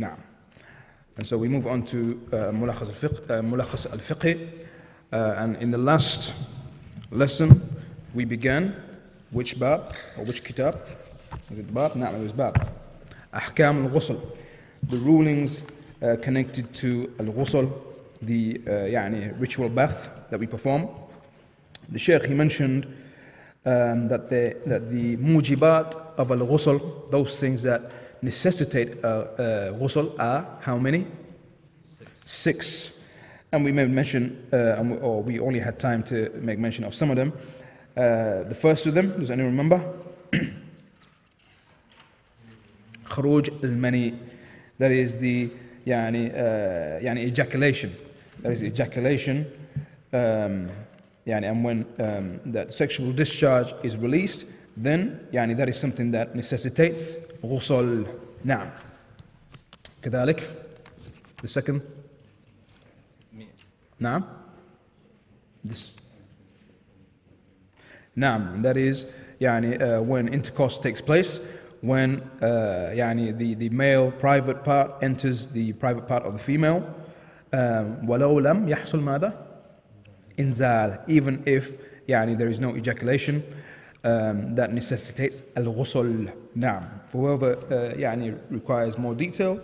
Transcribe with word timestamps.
نعم 0.00 0.18
and 1.18 1.26
so 1.26 1.36
we 1.36 1.48
move 1.48 1.66
on 1.66 1.82
to 1.82 2.20
uh, 2.32 2.34
ملخص 2.34 2.88
الفقه 2.88 3.40
uh, 3.40 3.44
ملخص 3.44 3.86
الفقه 3.86 4.36
uh, 5.12 5.16
and 5.42 5.56
in 5.62 5.70
the 5.70 5.78
last 5.78 6.32
lesson 7.10 7.60
we 8.14 8.24
began 8.24 8.74
which 9.32 9.58
bab 9.58 9.92
or 10.16 10.24
which 10.24 10.42
kitab 10.44 10.74
was 11.50 11.58
it 11.58 11.74
bab 11.74 11.96
نعم 11.96 12.14
it 12.14 12.22
was 12.22 12.32
bab 12.32 12.66
أحكام 13.34 13.86
الغسل 13.86 14.18
the 14.88 14.96
rulings 14.96 15.60
uh, 16.02 16.16
connected 16.22 16.72
to 16.72 17.12
al-ghusl 17.20 17.66
the 18.22 18.60
uh, 18.66 18.70
يعني 18.70 19.38
ritual 19.38 19.68
bath 19.68 20.10
that 20.30 20.40
we 20.40 20.46
perform 20.46 20.88
the 21.90 21.98
sheikh 21.98 22.24
he 22.24 22.34
mentioned 22.34 22.86
um, 23.66 24.08
that 24.08 24.30
the 24.30 24.56
that 24.66 24.90
the 24.90 25.16
mujibat 25.18 25.96
of 26.16 26.30
al-ghusl 26.30 27.10
those 27.10 27.38
things 27.38 27.62
that 27.62 27.82
necessitate 28.21 29.03
uh, 29.03 29.07
uh, 29.07 29.73
ghusl 29.73 30.17
are 30.19 30.45
how 30.61 30.77
many 30.77 31.05
six 32.25 32.91
and 33.51 33.63
we 33.63 33.71
may 33.71 33.85
mention 33.85 34.47
uh, 34.51 34.83
or 35.01 35.23
we 35.23 35.39
only 35.39 35.59
had 35.59 35.79
time 35.79 36.03
to 36.03 36.29
make 36.41 36.59
mention 36.59 36.83
of 36.83 36.93
some 36.95 37.09
of 37.11 37.15
them 37.15 37.31
uh, 37.97 38.43
the 38.43 38.55
first 38.55 38.85
of 38.85 38.93
them 38.93 39.17
does 39.19 39.31
anyone 39.31 39.51
remember 39.51 39.81
خروج 43.05 43.49
المني 43.63 44.13
that 44.79 44.91
is 44.91 45.15
the 45.15 45.49
يعني 45.87 46.31
uh, 46.31 47.03
يعني 47.03 47.25
ejaculation 47.31 47.89
that 48.41 48.51
is 48.51 48.63
ejaculation 48.63 49.45
um, 50.13 50.69
يعني 51.27 51.49
and 51.49 51.63
when 51.63 51.85
um, 51.99 52.39
that 52.53 52.73
sexual 52.73 53.11
discharge 53.13 53.73
is 53.83 53.95
released 53.95 54.45
then 54.77 55.19
يعني 55.31 55.55
that 55.55 55.69
is 55.69 55.77
something 55.77 56.11
that 56.11 56.35
necessitates 56.35 57.15
غسل 57.45 58.05
نعم 58.43 58.69
كذلك 60.01 60.49
the 61.43 61.47
second 61.47 61.79
نعم 63.99 64.23
this 65.67 65.91
نعم 68.15 68.55
and 68.55 68.65
that 68.65 68.77
is 68.77 69.05
يعني 69.41 69.77
uh, 69.77 70.01
when 70.01 70.27
intercourse 70.27 70.77
takes 70.77 71.01
place 71.01 71.39
when 71.81 72.21
uh, 72.41 72.45
يعني 72.93 73.37
the, 73.37 73.53
the 73.55 73.69
male 73.69 74.11
private 74.11 74.63
part 74.63 74.91
enters 75.01 75.47
the 75.47 75.73
private 75.73 76.07
part 76.07 76.23
of 76.23 76.33
the 76.33 76.39
female 76.39 76.83
um, 77.53 78.09
ولو 78.09 78.39
لم 78.39 78.67
يحصل 78.69 79.01
ماذا 79.01 79.45
إنزال 80.39 80.99
even 81.07 81.47
if 81.47 81.71
يعني 82.07 82.37
there 82.37 82.49
is 82.49 82.59
no 82.59 82.75
ejaculation 82.75 83.41
um, 84.05 84.53
that 84.55 84.71
necessitates 84.71 85.43
الغسل 85.57 86.29
نعم 86.55 86.83
for 87.11 87.17
whoever 87.17 87.55
uh, 87.55 87.97
يعني 87.97 88.33
requires 88.51 88.97
more 88.97 89.15
detail 89.15 89.57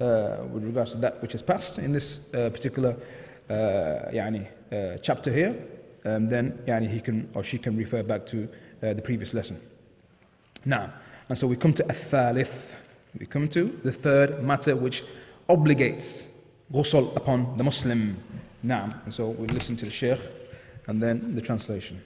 uh, 0.00 0.44
with 0.52 0.64
regards 0.64 0.92
to 0.92 0.98
that 0.98 1.20
which 1.22 1.32
has 1.32 1.42
passed 1.42 1.78
in 1.78 1.92
this 1.92 2.20
uh, 2.34 2.50
particular 2.50 2.94
uh, 3.50 3.54
يعني 4.12 4.46
uh, 4.72 4.98
chapter 5.02 5.30
here 5.32 5.54
um, 6.06 6.28
then 6.28 6.52
يعني 6.66 6.88
he 6.88 7.00
can 7.00 7.28
or 7.34 7.42
she 7.42 7.58
can 7.58 7.76
refer 7.76 8.02
back 8.02 8.24
to 8.24 8.48
uh, 8.82 8.92
the 8.94 9.02
previous 9.02 9.34
lesson 9.34 9.56
نعم 10.64 10.90
and 11.28 11.36
so 11.36 11.46
we 11.46 11.56
come 11.56 11.72
to 11.72 11.84
الثالث 11.90 12.74
we 13.18 13.26
come 13.26 13.48
to 13.48 13.70
the 13.84 13.92
third 13.92 14.42
matter 14.42 14.76
which 14.76 15.02
obligates 15.48 16.26
ghusl 16.72 17.16
upon 17.16 17.56
the 17.56 17.64
Muslim 17.64 18.14
نعم 18.62 18.92
and 19.04 19.12
so 19.12 19.30
we 19.30 19.46
listen 19.48 19.76
to 19.76 19.84
the 19.84 19.90
Sheikh 19.90 20.20
and 20.86 21.02
then 21.02 21.34
the 21.34 21.40
translation 21.40 22.00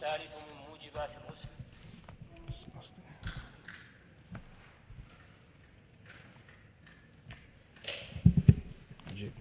الثالث 0.00 0.32
من 0.32 0.56
موجبات 0.68 1.10
الغسل؟ 1.10 1.48
عجيب 9.10 9.32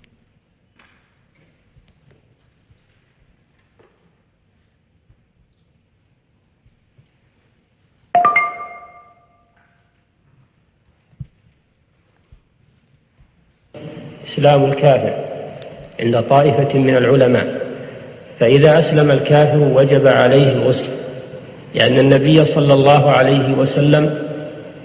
إسلام 14.28 14.66
الكافر 14.66 15.26
عند 16.00 16.24
طائفة 16.30 16.80
من 16.80 16.98
العلماء. 16.98 17.69
فإذا 18.40 18.80
أسلم 18.80 19.12
الكافر 19.12 19.58
وجب 19.58 20.08
عليه 20.08 20.52
الغسل 20.52 20.86
لأن 21.76 22.00
النبي 22.00 22.46
صلى 22.46 22.74
الله 22.74 23.10
عليه 23.10 23.54
وسلم 23.58 24.16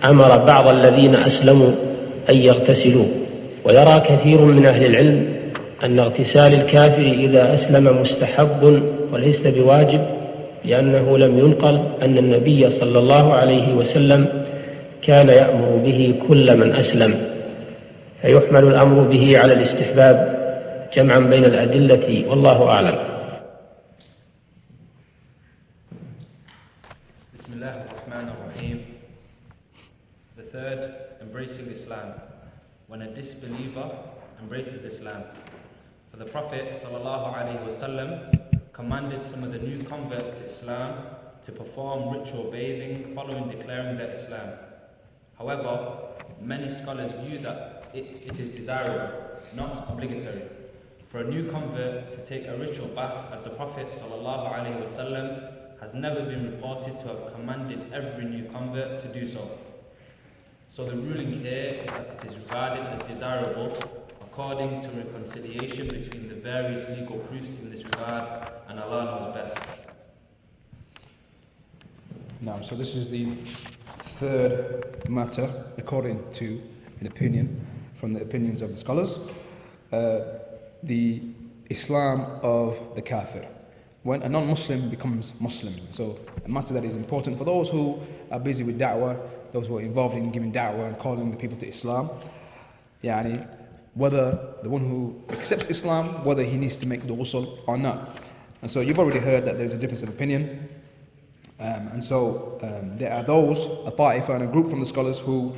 أمر 0.05 0.37
بعض 0.37 0.69
الذين 0.69 1.15
أسلموا 1.15 1.71
أن 2.31 2.37
يغتسلوا. 2.37 3.05
ويرى 3.65 4.03
كثير 4.09 4.41
من 4.41 4.67
أهل 4.67 4.87
العلم 4.87 5.27
أن 5.85 5.99
اغتسال 5.99 6.55
الكافر 6.55 7.03
إذا 7.03 7.55
أسلم 7.55 8.03
مستحب 8.03 8.83
وليس 9.13 9.41
بواجب 9.47 10.01
لأنه 10.65 11.19
لم 11.19 11.39
ينقل 11.39 11.81
أن 12.03 12.19
النبي 12.19 12.71
صلى 12.81 12.99
الله 12.99 13.35
عليه 13.35 13.75
وسلم 13.75 14.27
كان 15.03 15.29
يأمر 15.29 15.81
به 15.85 16.15
كل 16.29 16.57
من 16.57 16.73
أسلم. 16.73 17.15
فيحمل 18.23 18.65
الأمر 18.65 19.03
به 19.03 19.39
على 19.39 19.53
الاستحباب 19.53 20.35
جمعا 20.97 21.19
بين 21.19 21.45
الأدلة 21.45 22.25
والله 22.31 22.69
أعلم. 22.69 23.14
Bismillah 27.45 27.87
ar-Rahman 27.91 28.29
ar-Rahim. 28.31 28.97
The 30.35 30.45
third, 30.45 30.95
embracing 31.21 31.67
Islam. 31.67 32.15
When 32.87 33.03
a 33.03 33.15
disbeliever 33.15 33.99
embraces 34.41 34.87
Islam. 34.87 35.25
For 36.11 36.17
the 36.17 36.25
Prophet 36.25 36.73
wasallam 36.73 38.33
commanded 38.73 39.23
some 39.23 39.45
of 39.45 39.53
the 39.53 39.59
new 39.59 39.83
converts 39.85 40.31
to 40.31 40.47
Islam 40.47 41.05
to 41.45 41.53
perform 41.53 42.19
ritual 42.19 42.51
bathing 42.51 43.15
following 43.15 43.51
declaring 43.51 43.99
their 43.99 44.13
Islam. 44.13 44.49
However, 45.37 45.99
many 46.41 46.71
scholars 46.71 47.13
view 47.27 47.41
that 47.41 47.91
it, 47.93 48.23
it 48.25 48.39
is 48.41 48.55
desirable, 48.55 49.13
not 49.55 49.87
obligatory, 49.91 50.45
for 51.09 51.21
a 51.21 51.25
new 51.29 51.51
convert 51.51 52.15
to 52.15 52.25
take 52.25 52.47
a 52.47 52.57
ritual 52.57 52.89
bath 52.89 53.31
as 53.35 53.43
the 53.43 53.51
Prophet 53.51 53.89
wasallam 53.91 55.54
has 55.85 55.93
never 55.93 56.23
been 56.23 56.51
reported 56.51 56.99
to 56.99 57.09
have 57.09 57.35
commanded 57.35 57.93
every 57.93 58.25
new 58.25 58.45
convert 58.49 58.99
to 59.01 59.09
do 59.09 59.29
so. 59.29 59.51
So 60.71 60.87
the 60.87 60.97
ruling 60.97 61.43
here 61.43 61.83
is 61.83 61.87
that 61.91 62.25
it 62.25 62.31
is 62.31 62.39
regarded 62.39 62.85
as 62.87 63.03
desirable 63.03 63.77
according 64.23 64.81
to 64.81 64.89
reconciliation 64.89 65.89
between 65.89 66.31
the 66.31 66.37
various 66.37 66.89
legal 66.89 67.19
proofs 67.19 67.53
in 67.61 67.71
this 67.71 67.85
regard, 67.85 68.51
and 68.67 68.81
Allah 68.81 69.05
knows 69.05 69.35
best. 69.35 69.59
Now, 72.41 72.63
so 72.63 72.77
this 72.77 72.95
is 72.95 73.09
the 73.09 73.27
third 73.35 75.07
matter, 75.11 75.53
according 75.77 76.33
to 76.33 76.63
an 77.01 77.09
opinion 77.09 77.67
from 77.93 78.15
the 78.15 78.23
opinions 78.23 78.63
of 78.63 78.71
the 78.71 78.77
scholars, 78.77 79.19
uh, 79.93 80.21
the 80.83 81.23
Islam 81.69 82.23
of 82.43 82.95
the 82.95 83.03
kafir. 83.03 83.47
When 84.05 84.23
a 84.23 84.29
non-Muslim 84.29 84.91
becomes 84.91 85.33
Muslim, 85.41 85.75
so 85.91 86.21
a 86.45 86.49
matter 86.49 86.75
that 86.75 86.85
is 86.85 86.95
important 86.95 87.39
for 87.39 87.45
those 87.45 87.71
who 87.71 87.99
are 88.31 88.39
busy 88.39 88.63
with 88.63 88.79
da'wah, 88.79 89.19
those 89.51 89.67
who 89.67 89.79
are 89.79 89.81
involved 89.81 90.15
in 90.15 90.31
giving 90.31 90.53
da'wah 90.53 90.89
and 90.89 90.99
calling 90.99 91.31
the 91.31 91.39
people 91.39 91.57
to 91.57 91.67
Islam, 91.67 92.11
yani 93.03 93.49
whether 93.95 94.57
the 94.63 94.69
one 94.69 94.83
who 94.83 95.23
accepts 95.31 95.69
Islam, 95.69 96.23
whether 96.23 96.43
he 96.43 96.59
needs 96.59 96.77
to 96.77 96.87
make 96.87 97.01
the 97.07 97.15
ghusl 97.15 97.59
or 97.67 97.79
not. 97.79 98.19
And 98.61 98.71
so 98.71 98.83
you've 98.83 98.99
already 98.99 99.21
heard 99.21 99.47
that 99.47 99.57
there's 99.57 99.73
a 99.73 99.79
difference 99.79 100.03
of 100.03 100.11
opinion. 100.11 100.69
Um, 101.59 101.89
and 101.89 102.05
so 102.05 102.59
um, 102.63 102.99
there 102.99 103.11
are 103.11 103.23
those, 103.23 103.65
a 103.87 103.93
ta'ifa 103.93 104.35
and 104.35 104.45
a 104.45 104.47
group 104.49 104.69
from 104.69 104.81
the 104.81 104.87
scholars 104.87 105.19
who 105.19 105.57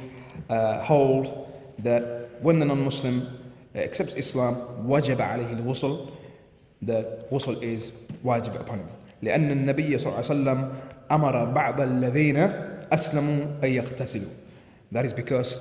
uh, 0.49 0.81
hold 0.83 1.53
that 1.81 2.41
when 2.43 2.61
the 2.61 2.65
non-Muslim 2.65 3.27
accepts 3.75 4.15
Islam, 4.15 4.55
wajib 4.87 5.17
alayhi 5.17 5.59
al-ghusl, 5.59 6.13
that 6.83 7.29
ghusl 7.29 7.61
is 7.61 7.91
wajib 8.24 8.60
upon 8.60 8.80
him. 8.80 8.88
لأن 9.22 9.52
النبي 9.52 9.98
صلى 9.98 10.06
الله 10.06 10.18
عليه 10.18 10.26
وسلم 10.26 10.74
أمر 11.12 11.46
بعض 11.46 11.82
الذين 11.82 12.38
أسلموا 12.94 13.46
أن 13.64 13.70
يغتسلوا. 13.70 14.32
That 14.92 15.06
is 15.06 15.14
because 15.14 15.60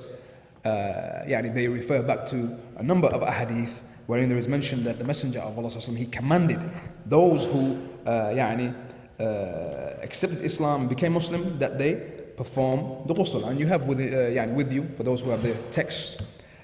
uh, 0.65 1.23
يعني 1.25 1.53
they 1.53 1.67
refer 1.67 2.01
back 2.01 2.25
to 2.25 2.57
a 2.77 2.83
number 2.83 3.07
of 3.07 3.21
ahadith 3.21 3.81
wherein 4.07 4.29
there 4.29 4.37
is 4.37 4.47
mentioned 4.47 4.85
that 4.85 4.97
the 4.97 5.05
Messenger 5.05 5.39
of 5.39 5.57
Allah 5.57 5.69
صلى 5.69 5.77
الله 5.77 5.89
عليه 5.89 5.93
وسلم, 5.93 5.97
he 5.97 6.05
commanded 6.05 6.59
those 7.05 7.45
who 7.45 7.77
uh, 8.05 8.33
يعني 8.33 8.73
uh, 9.19 10.03
accepted 10.03 10.41
Islam 10.43 10.81
and 10.81 10.89
became 10.89 11.13
Muslim 11.13 11.59
that 11.59 11.77
they 11.77 11.95
perform 12.35 13.07
the 13.07 13.13
ghusl. 13.13 13.47
And 13.47 13.59
you 13.59 13.67
have 13.67 13.83
with, 13.83 13.99
uh, 13.99 14.03
يعني 14.03 14.55
with 14.55 14.71
you, 14.71 14.89
for 14.97 15.03
those 15.03 15.21
who 15.21 15.29
have 15.29 15.43
the 15.43 15.53
text 15.71 16.21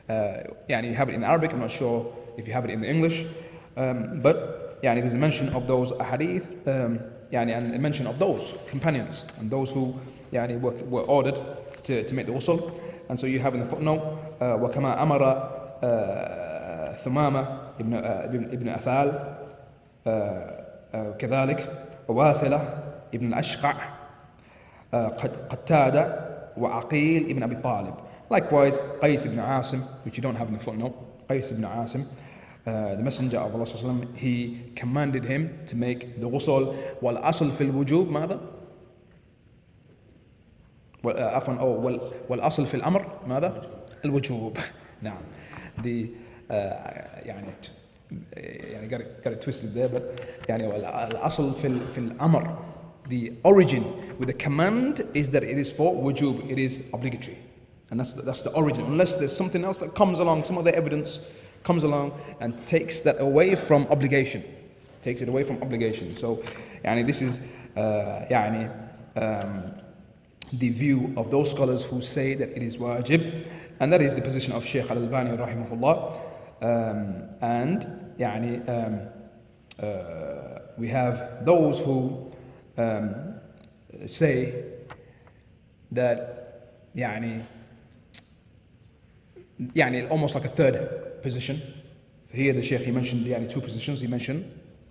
Uh, 0.10 0.56
يعني 0.70 0.88
you 0.88 0.96
have 0.96 1.10
it 1.10 1.16
in 1.16 1.24
Arabic, 1.24 1.52
I'm 1.52 1.60
not 1.60 1.70
sure 1.70 2.16
if 2.38 2.48
you 2.48 2.54
have 2.54 2.64
it 2.64 2.72
in 2.72 2.80
the 2.80 2.90
English. 2.90 3.26
Um, 3.76 4.22
but 4.22 4.61
يعني 4.83 5.03
there's 5.03 5.15
a 5.15 5.19
mention 5.19 5.49
of 5.55 5.67
those 5.67 5.93
ahadith 5.93 6.67
um, 6.67 7.01
يعني 7.33 7.55
and 7.57 7.75
a 7.75 7.79
mention 7.79 8.07
of 8.07 8.19
those 8.19 8.55
companions 8.71 9.25
and 9.41 9.51
those 9.51 9.71
who 9.71 9.95
يعني 10.33 10.61
were, 10.61 10.73
were 10.91 11.03
ordered 11.03 11.39
to, 11.83 12.03
to 12.05 12.15
make 12.15 12.27
the 12.27 12.33
ghusl 12.33 12.73
and 13.09 13.19
so 13.19 13.27
you 13.27 13.39
have 13.39 13.55
in 13.55 13.61
the 13.61 13.67
footnote 13.67 14.01
uh, 14.41 14.59
وكما 14.61 15.03
أمر 15.03 15.21
uh, 15.83 16.97
ثمامة 17.05 17.47
ابن, 17.81 18.03
uh, 18.03 18.53
ابن 18.53 18.69
أثال 18.69 19.37
uh, 20.07 20.11
uh, 20.95 21.17
كذلك 21.19 21.89
واثلة 22.09 22.61
ابن 23.15 23.27
الأشقع 23.27 23.75
uh, 24.95 24.97
قتادة 25.51 26.33
وعقيل 26.57 27.31
ابن 27.31 27.43
أبي 27.43 27.55
طالب. 27.55 27.95
Likewise, 28.31 28.79
Qais 29.01 29.27
ibn 29.27 29.39
Asim, 29.39 29.87
which 30.05 30.17
you 30.17 30.23
don't 30.23 30.37
have 30.37 30.49
in 30.49 30.55
the 30.55 30.61
footnote, 30.61 31.29
Qais 31.29 31.53
ibn 31.53 31.65
Asim, 31.65 32.07
uh, 32.66 32.96
the 32.96 33.04
Messenger 33.04 33.38
of 33.40 33.54
Allah 33.56 33.66
وسلم, 33.66 34.16
he 34.18 34.72
commanded 34.76 35.24
him 35.26 35.50
to 35.68 35.76
make 35.76 36.20
the 36.22 36.28
ghusl 36.30 36.74
والأصل 37.02 37.52
في 37.52 37.62
الوجوب 37.72 38.10
ماذا؟ 38.12 38.40
وال- 41.04 41.16
uh, 41.18 41.20
عفوا 41.22 41.54
أو 41.54 41.86
وال- 41.86 42.02
والأصل 42.30 42.66
في 42.68 42.74
الأمر 42.76 43.06
ماذا؟ 43.28 43.62
الوجوب 44.06 44.58
نعم 45.02 45.22
the 45.84 46.06
uh, 46.50 46.54
يعني 47.26 47.48
يعني 48.42 48.90
got 48.90 49.02
it, 49.02 49.24
got 49.24 49.34
it 49.34 49.42
twisted 49.42 49.74
there 49.74 49.90
but 49.90 50.02
يعني 50.50 50.76
الأصل 51.12 51.54
في 51.56 51.68
ال- 51.68 51.88
في 51.88 51.98
الأمر 51.98 52.58
the 53.10 53.32
origin 53.46 53.84
with 54.20 54.28
the 54.28 54.34
command 54.34 55.06
is 55.14 55.30
that 55.30 55.44
it 55.44 55.58
is 55.58 55.72
for 55.72 55.94
wujub 55.96 56.50
it 56.50 56.58
is 56.60 56.80
obligatory 56.94 57.38
and 57.90 58.00
that's 58.00 58.14
the, 58.14 58.22
that's 58.22 58.42
the 58.42 58.52
origin 58.52 58.84
unless 58.86 59.16
there's 59.16 59.36
something 59.36 59.64
else 59.64 59.80
that 59.80 59.94
comes 59.96 60.20
along 60.20 60.44
some 60.44 60.58
other 60.58 60.74
evidence 60.76 61.22
comes 61.63 61.83
along 61.83 62.21
and 62.41 62.67
takes 62.67 63.01
that 63.01 63.21
away 63.21 63.55
from 63.55 63.87
obligation. 63.89 64.43
Takes 65.03 65.23
it 65.23 65.29
away 65.29 65.45
from 65.45 65.63
obligation. 65.63 66.17
So, 66.17 66.37
yani 66.85 67.07
this 67.07 67.23
is 67.23 67.41
uh, 67.77 68.27
yani, 68.31 68.71
um, 69.17 69.75
the 70.53 70.69
view 70.71 71.15
of 71.17 71.31
those 71.31 71.51
scholars 71.51 71.85
who 71.85 72.01
say 72.01 72.35
that 72.35 72.51
it 72.51 72.63
is 72.63 72.77
wajib, 72.77 73.47
and 73.81 73.93
that 73.93 74.03
is 74.03 74.15
the 74.15 74.23
position 74.23 74.53
of 74.53 74.65
Shaykh 74.65 74.91
Al 74.91 74.99
Albani, 74.99 75.37
rahimahullah. 75.37 76.21
Um, 76.61 77.29
and 77.41 78.15
yani, 78.19 78.69
um, 78.69 79.09
uh, 79.83 80.59
we 80.79 80.89
have 80.89 81.45
those 81.45 81.81
who 81.81 82.31
um, 82.77 83.35
say 84.07 84.65
that 85.91 86.95
yani, 86.95 87.45
يعني 89.76 90.08
almost 90.10 90.36
like 90.36 90.46
a 90.46 90.50
third 90.50 90.76
position 91.24 91.56
here 92.32 92.54
the 92.54 92.62
Shaykh 92.62 92.82
he 92.82 92.92
mentioned 92.92 93.26
يعني 93.28 93.48
two 93.50 93.62
positions 93.62 94.02
he 94.02 94.08
mentioned 94.08 94.44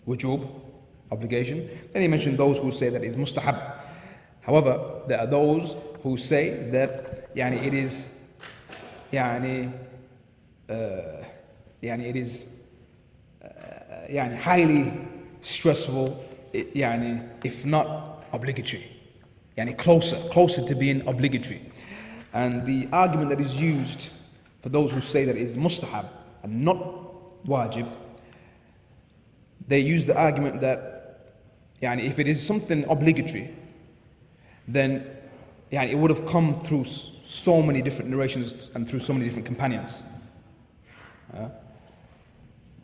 wujub 0.09 0.47
obligation 1.13 1.69
then 1.93 2.03
he 2.03 2.09
mentioned 2.09 2.37
those 2.39 2.59
who 2.59 2.71
say 2.73 2.89
that 2.89 3.03
it's 3.05 3.17
mustahab 3.17 3.57
however 4.43 5.03
there 5.09 5.21
are 5.21 5.27
those 5.31 5.77
who 6.03 6.17
say 6.17 6.69
that 6.73 6.91
يعني 7.37 7.59
it 7.69 7.75
is 7.75 8.03
يعني 9.13 9.71
uh, 10.69 11.25
يعني 11.83 12.11
it 12.13 12.17
is 12.17 12.45
uh, 13.43 13.47
يعني 14.11 14.37
highly 14.37 14.91
stressful 15.43 16.09
it- 16.53 16.75
يعني 16.77 17.21
if 17.45 17.65
not 17.65 17.87
obligatory 18.33 18.83
يعني 19.57 19.77
closer 19.77 20.17
closer 20.29 20.63
to 20.63 20.75
being 20.75 21.03
obligatory 21.07 21.61
and 22.35 22.67
the 22.67 22.89
argument 22.93 23.31
that 23.31 23.41
is 23.41 23.55
used 23.61 24.11
for 24.62 24.70
those 24.70 24.92
who 24.92 25.02
say 25.02 25.26
that 25.26 25.36
it 25.36 25.42
is 25.42 25.58
mustahab 25.58 26.08
and 26.44 26.64
not 26.64 26.78
wajib, 27.46 27.92
they 29.68 29.80
use 29.80 30.06
the 30.06 30.18
argument 30.18 30.62
that 30.62 30.92
yani, 31.82 32.06
if 32.06 32.20
it 32.20 32.28
is 32.28 32.46
something 32.46 32.88
obligatory, 32.90 33.56
then 34.68 35.06
yani, 35.72 35.90
it 35.90 35.98
would 35.98 36.12
have 36.12 36.26
come 36.26 36.62
through 36.62 36.86
so 36.86 37.62
many 37.62 37.82
different 37.82 38.12
narrations 38.12 38.70
and 38.76 38.88
through 38.88 39.00
so 39.00 39.14
many 39.14 39.26
different 39.26 39.46
companions. 39.46 40.04
Uh, 41.34 41.38
uh, 41.38 41.50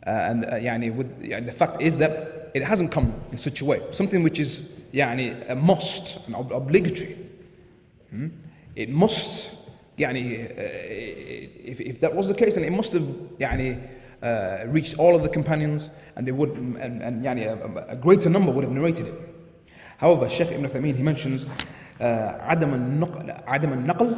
and 0.06 0.44
uh, 0.44 0.52
yani, 0.52 0.94
with, 0.94 1.22
yani, 1.22 1.46
the 1.46 1.52
fact 1.52 1.80
is 1.82 1.98
that 1.98 2.50
it 2.54 2.64
hasn't 2.64 2.90
come 2.90 3.12
in 3.30 3.38
such 3.38 3.60
a 3.60 3.64
way. 3.64 3.82
Something 3.90 4.22
which 4.22 4.40
is 4.40 4.62
yani, 4.92 5.48
a 5.48 5.54
must, 5.54 6.26
an 6.26 6.34
ob- 6.34 6.52
obligatory. 6.52 7.16
Hmm? 8.10 8.28
It 8.74 8.88
must 8.88 9.50
يعني 9.97 10.47
uh, 10.47 11.71
if, 11.71 11.79
if 11.81 11.99
that 11.99 12.15
was 12.15 12.27
the 12.27 12.33
case 12.33 12.55
then 12.55 12.63
it 12.63 12.71
must 12.71 12.93
have 12.93 13.05
يعني 13.39 13.77
uh, 14.23 14.65
reached 14.67 14.97
all 14.97 15.15
of 15.15 15.21
the 15.23 15.29
companions 15.29 15.89
and 16.15 16.27
they 16.27 16.31
would 16.31 16.51
and, 16.51 17.01
and 17.01 17.23
يعني 17.23 17.45
a, 17.45 17.91
a 17.93 17.95
greater 17.95 18.29
number 18.29 18.51
would 18.51 18.63
have 18.63 18.73
narrated 18.73 19.07
it 19.07 19.15
however 19.97 20.29
Sheikh 20.29 20.51
Ibn 20.51 20.65
Uthaymeen 20.65 20.95
he 20.95 21.03
mentions 21.03 21.45
uh, 21.45 22.03
عدم 22.39 22.73
النقل 22.73 23.31
عدم 23.47 23.73
النقل 23.73 24.15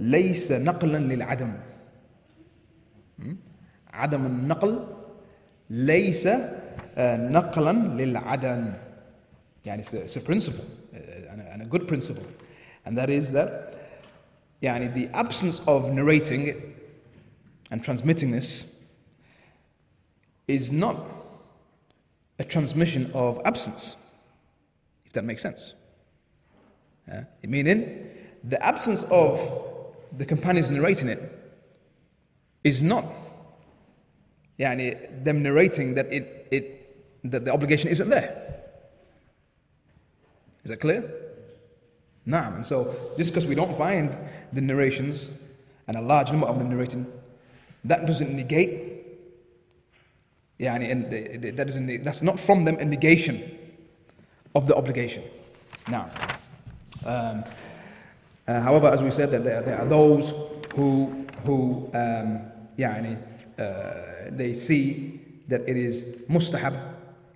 ليس 0.00 0.52
نقلا 0.52 0.98
للعدم 0.98 1.52
عدم 3.92 4.26
النقل 4.26 4.86
ليس 5.70 6.26
آه، 6.98 7.16
نقلا 7.16 7.72
للعدم 7.72 8.72
يعني 9.64 9.82
it's 9.82 9.92
a, 9.94 10.04
it's 10.04 10.16
a 10.16 10.20
principle 10.20 10.64
uh, 10.94 11.32
and 11.32 11.40
a, 11.40 11.52
and 11.52 11.62
a 11.62 11.66
good 11.66 11.86
principle 11.88 12.24
and 12.86 12.96
that 12.96 13.10
is 13.10 13.32
that 13.32 13.73
yani 14.65 14.93
the 14.93 15.07
absence 15.15 15.61
of 15.67 15.91
narrating 15.91 16.47
it 16.47 16.57
and 17.71 17.83
transmitting 17.83 18.31
this 18.31 18.65
is 20.47 20.71
not 20.71 20.97
a 22.39 22.43
transmission 22.43 23.11
of 23.13 23.41
absence, 23.45 23.95
if 25.05 25.13
that 25.13 25.23
makes 25.23 25.41
sense. 25.41 25.73
Yeah? 27.07 27.23
Meaning, 27.43 28.09
the 28.43 28.63
absence 28.63 29.03
of 29.03 29.39
the 30.17 30.25
companions 30.25 30.69
narrating 30.69 31.07
it 31.07 31.21
is 32.63 32.81
not 32.81 33.05
yani, 34.59 35.23
them 35.23 35.43
narrating 35.43 35.95
that, 35.95 36.11
it, 36.11 36.47
it, 36.51 37.31
that 37.31 37.45
the 37.45 37.51
obligation 37.51 37.89
isn't 37.89 38.09
there. 38.09 38.63
Is 40.63 40.69
that 40.69 40.79
clear? 40.79 41.03
Naam. 42.27 42.55
And 42.55 42.65
so, 42.65 42.95
just 43.17 43.31
because 43.31 43.45
we 43.45 43.55
don't 43.55 43.75
find 43.77 44.17
the 44.51 44.61
narrations 44.61 45.29
and 45.87 45.97
a 45.97 46.01
large 46.01 46.31
number 46.31 46.47
of 46.47 46.57
them 46.57 46.69
narrating, 46.69 47.05
that 47.83 48.05
doesn't 48.05 48.35
negate. 48.35 48.93
Yeah, 50.57 50.75
and 50.75 51.13
eh, 51.13 51.17
eh, 51.17 51.51
that 51.51 51.67
doesn't, 51.67 52.03
that's 52.03 52.21
not 52.21 52.39
from 52.39 52.65
them 52.65 52.77
a 52.77 52.85
negation 52.85 53.57
of 54.55 54.67
the 54.67 54.75
obligation. 54.75 55.23
Now, 55.87 56.09
um, 57.05 57.43
uh, 58.47 58.61
however, 58.61 58.87
as 58.87 59.03
we 59.03 59.11
said, 59.11 59.31
that 59.31 59.43
there, 59.43 59.61
there, 59.61 59.79
are 59.79 59.85
those 59.85 60.33
who 60.75 61.25
who 61.43 61.89
um, 61.93 62.39
yeah, 62.77 63.15
uh, 63.57 63.61
they 64.29 64.53
see 64.53 65.21
that 65.47 65.61
it 65.67 65.77
is 65.77 66.03
mustahab, 66.29 66.79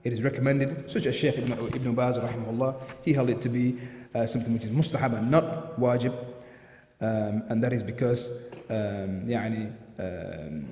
it 0.04 0.14
is 0.14 0.24
recommended, 0.24 0.90
such 0.90 1.06
as 1.06 1.16
Sheikh 1.16 1.38
Ibn, 1.38 1.52
Ibn 1.76 1.96
Baz, 1.96 2.18
rahimahullah, 2.18 2.76
he 3.04 3.14
held 3.14 3.30
it 3.30 3.42
to 3.42 3.50
be 3.50 3.78
uh, 4.15 4.27
something 4.27 4.53
which 4.53 4.65
is 4.65 4.71
mustahab 4.71 5.17
and 5.19 5.31
not 5.31 5.79
wajib, 5.79 6.15
um, 7.01 7.43
and 7.49 7.63
that 7.63 7.73
is 7.73 7.83
because 7.83 8.31
um, 8.71 9.27
يعني, 9.27 9.73
um, 9.99 10.69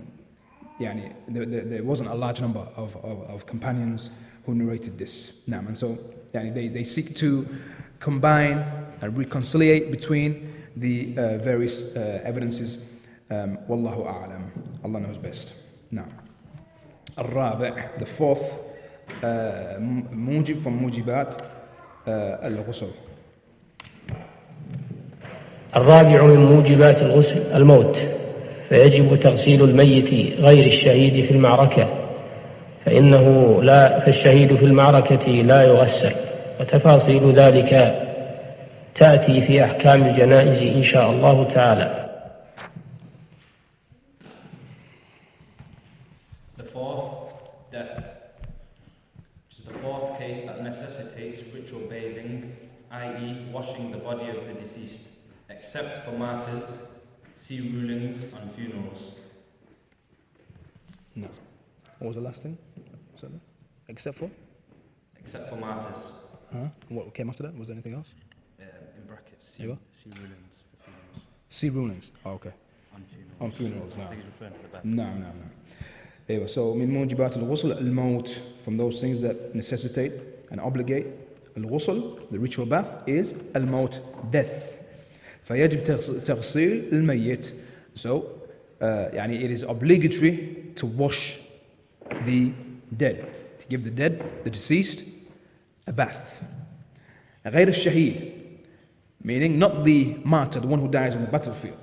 يعني, 0.80 1.12
there, 1.28 1.46
there, 1.46 1.64
there 1.64 1.84
wasn't 1.84 2.08
a 2.08 2.14
large 2.14 2.40
number 2.40 2.66
of, 2.76 2.96
of, 2.96 3.22
of 3.30 3.46
companions 3.46 4.10
who 4.46 4.54
narrated 4.54 4.98
this. 4.98 5.32
Naam, 5.48 5.68
and 5.68 5.78
so 5.78 5.98
يعني, 6.32 6.54
they, 6.54 6.68
they 6.68 6.84
seek 6.84 7.14
to 7.16 7.46
combine 8.00 8.64
and 9.00 9.16
reconciliate 9.16 9.90
between 9.90 10.52
the 10.76 11.16
uh, 11.16 11.38
various 11.38 11.94
uh, 11.94 12.20
evidences. 12.24 12.78
Um, 13.30 13.58
Wallahu 13.68 14.04
a'lam. 14.06 14.50
Allah 14.84 15.00
knows 15.00 15.18
best. 15.18 15.54
Now, 15.90 16.06
الرابع, 17.16 17.98
the 17.98 18.06
fourth 18.06 18.58
uh, 19.22 19.78
موجب 19.78 20.62
from 20.62 20.80
موجبات 20.82 21.36
uh, 21.36 22.10
الغسل. 22.44 22.92
الرابع 25.75 26.23
من 26.23 26.45
موجبات 26.45 26.97
الغسل 26.97 27.41
الموت 27.55 27.97
فيجب 28.69 29.19
تغسيل 29.19 29.63
الميت 29.63 30.39
غير 30.39 30.65
الشهيد 30.65 31.25
في 31.25 31.31
المعركة 31.31 31.87
فإنه 32.85 33.57
لا 33.63 33.99
فالشهيد 33.99 34.55
في 34.55 34.65
المعركة 34.65 35.31
لا 35.31 35.63
يغسل 35.63 36.11
وتفاصيل 36.59 37.33
ذلك 37.35 37.95
تأتي 38.99 39.41
في 39.41 39.63
أحكام 39.63 40.03
الجنائز 40.03 40.75
إن 40.75 40.83
شاء 40.83 41.09
الله 41.09 41.47
تعالى. 41.55 42.06
See 57.46 57.60
rulings 57.60 58.22
on 58.34 58.50
funerals. 58.56 59.12
No. 61.14 61.28
What 61.98 62.08
was 62.08 62.16
the 62.16 62.22
last 62.22 62.42
thing? 62.42 62.56
Something? 63.20 63.40
Except 63.88 64.16
for? 64.18 64.30
Except 65.18 65.48
for 65.48 65.56
martyrs. 65.56 66.12
Huh? 66.52 66.58
And 66.88 66.98
what 66.98 67.14
came 67.14 67.28
after 67.28 67.42
that? 67.44 67.56
Was 67.56 67.68
there 67.68 67.74
anything 67.74 67.94
else? 67.94 68.12
Uh, 68.60 68.64
in 68.96 69.06
brackets. 69.06 69.54
You 69.58 69.72
are? 69.72 69.78
See 69.92 70.10
rulings 70.20 70.62
for 70.78 70.90
funerals. 70.90 71.22
See 71.48 71.70
rulings. 71.70 72.10
Oh, 72.24 72.32
okay. 72.32 72.52
On 72.94 73.02
funerals. 73.02 73.40
On 73.40 73.50
funerals, 73.50 73.96
no. 73.96 74.04
I 74.04 74.06
think 74.08 74.22
he's 74.22 74.32
referring 74.32 74.52
to 74.54 74.62
the 74.62 74.68
back. 74.68 74.84
No, 74.84 75.04
no, 75.04 75.26
no. 75.26 75.50
Anyway, 76.28 76.48
so 76.48 76.74
من 76.74 76.90
موجبات 76.90 77.36
الغسل 77.36 77.72
الموت 77.78 78.28
from 78.64 78.76
those 78.76 79.00
things 79.00 79.20
that 79.22 79.54
necessitate 79.54 80.12
and 80.50 80.60
obligate 80.60 81.06
الغسل 81.56 82.28
the 82.30 82.38
ritual 82.38 82.66
bath 82.66 83.08
is 83.08 83.34
الموت 83.56 84.00
death 84.30 84.75
فيجب 85.46 85.84
تغس- 85.84 86.24
تغسيل 86.24 86.84
الميت 86.92 87.52
so 87.98 88.08
uh, 88.08 88.84
يعني 88.84 89.48
it 89.48 89.58
is 89.60 89.64
obligatory 89.64 90.36
to 90.80 90.86
wash 90.86 91.38
the 92.26 92.50
dead 92.96 93.16
to 93.58 93.66
give 93.70 93.84
the 93.84 93.90
dead 93.90 94.22
the 94.44 94.50
deceased 94.50 95.04
a 95.90 95.92
bath 95.92 96.42
غير 97.46 97.68
الشهيد 97.68 98.32
meaning 99.24 99.58
not 99.58 99.84
the 99.84 100.16
martyr 100.24 100.60
the 100.60 100.66
one 100.66 100.78
who 100.80 100.88
dies 100.88 101.14
on 101.14 101.22
the 101.24 101.30
battlefield 101.38 101.78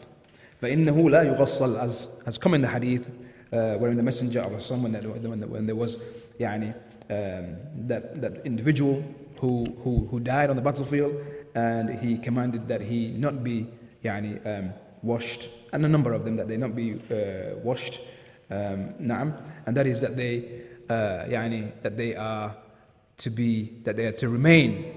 فإنه 0.61 1.09
لا 1.09 1.21
يغسل 1.23 1.77
as 1.79 2.07
has 2.25 2.37
come 2.37 2.53
in 2.53 2.61
the 2.61 2.67
hadith 2.67 3.07
uh, 3.51 3.75
wherein 3.79 3.95
the 3.97 4.03
messenger 4.03 4.41
of 4.41 4.51
Allah 4.53 4.83
when, 4.83 4.91
there- 4.91 5.09
when, 5.29 5.39
there- 5.39 5.49
when 5.49 5.65
there 5.65 5.75
was 5.75 5.97
يعني 6.39 6.73
um, 7.09 7.55
that, 7.87 8.21
that 8.21 8.45
individual 8.45 9.03
who, 9.39 9.65
who, 9.83 10.05
who 10.11 10.19
died 10.19 10.49
on 10.49 10.55
the 10.55 10.61
battlefield 10.61 11.13
and 11.55 11.89
he 11.89 12.17
commanded 12.17 12.67
that 12.67 12.81
he 12.81 13.09
not 13.09 13.43
be 13.43 13.67
يعني 14.03 14.39
um, 14.45 14.73
washed 15.03 15.49
and 15.73 15.85
a 15.85 15.89
number 15.89 16.13
of 16.13 16.25
them 16.25 16.35
that 16.35 16.47
they 16.47 16.57
not 16.57 16.75
be 16.75 16.93
uh, 17.11 17.57
washed 17.63 17.99
um, 18.51 18.93
نعم 18.99 19.33
and 19.65 19.75
that 19.75 19.87
is 19.87 20.01
that 20.01 20.15
they 20.15 20.43
uh, 20.89 21.25
يعني 21.29 21.71
that 21.81 21.97
they 21.97 22.15
are 22.15 22.55
to 23.17 23.29
be 23.29 23.81
that 23.83 23.95
they 23.95 24.05
are 24.05 24.11
to 24.11 24.29
remain 24.29 24.95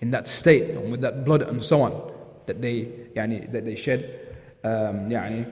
in 0.00 0.10
that 0.10 0.26
state 0.26 0.70
and 0.70 0.90
with 0.90 1.00
that 1.00 1.24
blood 1.24 1.42
and 1.42 1.62
so 1.62 1.82
on 1.82 2.12
that 2.46 2.60
they 2.60 2.88
يعني 3.16 3.50
that 3.52 3.64
they 3.64 3.76
shed 3.76 4.00
um, 4.64 5.10
يعني 5.10 5.46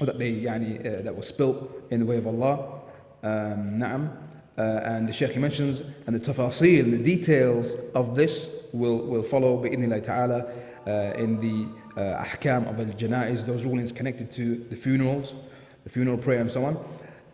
or 0.00 0.06
that 0.06 0.18
they 0.18 0.32
يعني 0.32 0.78
uh, 0.80 1.02
that 1.02 1.14
was 1.14 1.26
spilt 1.28 1.70
in 1.90 2.00
the 2.00 2.06
way 2.06 2.16
of 2.16 2.26
Allah 2.26 2.80
um, 3.22 3.78
نعم 3.78 4.10
uh, 4.58 4.80
and 4.84 5.08
the 5.08 5.12
Sheikh 5.12 5.30
he 5.32 5.38
mentions 5.38 5.82
and 6.06 6.16
the 6.16 6.20
tafasil 6.20 6.80
and 6.80 6.92
the 6.92 6.98
details 6.98 7.74
of 7.94 8.14
this 8.14 8.50
will 8.72 8.98
will 8.98 9.22
follow 9.22 9.62
بإذن 9.62 9.84
الله 9.84 9.98
تعالى 10.04 10.68
uh, 10.86 11.22
in 11.22 11.40
the 11.40 11.66
uh, 12.00 12.24
ahkam 12.24 12.68
of 12.68 12.78
al-janaiz 12.80 13.44
those 13.44 13.64
rulings 13.64 13.92
connected 13.92 14.30
to 14.30 14.56
the 14.70 14.76
funerals 14.76 15.34
the 15.84 15.90
funeral 15.90 16.18
prayer 16.18 16.40
and 16.40 16.50
so 16.50 16.64
on 16.64 16.76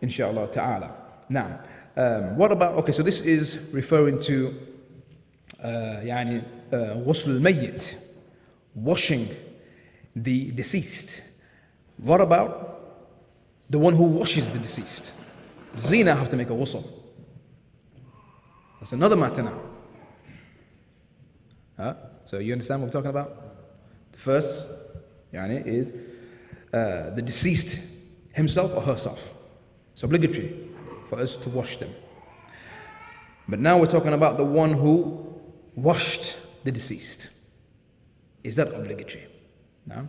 inshallah 0.01 0.47
ta'ala 0.51 0.93
now 1.29 1.59
um, 1.97 2.35
what 2.37 2.51
about 2.51 2.75
okay 2.75 2.91
so 2.91 3.01
this 3.01 3.21
is 3.21 3.59
referring 3.71 4.19
to 4.19 4.55
uh, 5.63 5.67
يعني 6.03 6.43
uh, 6.71 6.75
غسل 6.75 7.31
الميت 7.31 7.97
washing 8.75 9.29
the 10.15 10.51
deceased 10.51 11.23
what 11.97 12.21
about 12.21 12.75
the 13.69 13.79
one 13.79 13.93
who 13.93 14.03
washes 14.03 14.49
the 14.49 14.59
deceased 14.59 15.13
does 15.75 15.89
he 15.89 16.03
now 16.03 16.15
have 16.15 16.29
to 16.29 16.37
make 16.37 16.49
a 16.49 16.53
ghusl 16.53 16.83
That's 18.80 18.92
another 18.92 19.16
matter 19.16 19.42
now. 19.42 19.60
Huh? 21.76 21.94
So 22.24 22.38
you 22.38 22.52
understand 22.52 22.80
what 22.80 22.86
we're 22.86 22.92
talking 22.92 23.10
about? 23.10 24.12
The 24.12 24.18
first 24.18 24.68
yani, 25.32 25.66
is 25.66 25.92
uh, 26.72 27.10
the 27.10 27.22
deceased 27.22 27.80
himself 28.32 28.74
or 28.74 28.82
herself. 28.82 29.34
It's 29.92 30.02
obligatory 30.02 30.68
for 31.08 31.18
us 31.18 31.36
to 31.38 31.50
wash 31.50 31.76
them. 31.76 31.94
But 33.48 33.58
now 33.58 33.78
we're 33.78 33.86
talking 33.86 34.12
about 34.12 34.36
the 34.36 34.44
one 34.44 34.72
who 34.72 35.40
washed 35.74 36.38
the 36.64 36.72
deceased. 36.72 37.28
Is 38.44 38.56
that 38.56 38.72
obligatory? 38.72 39.26
No. 39.86 40.08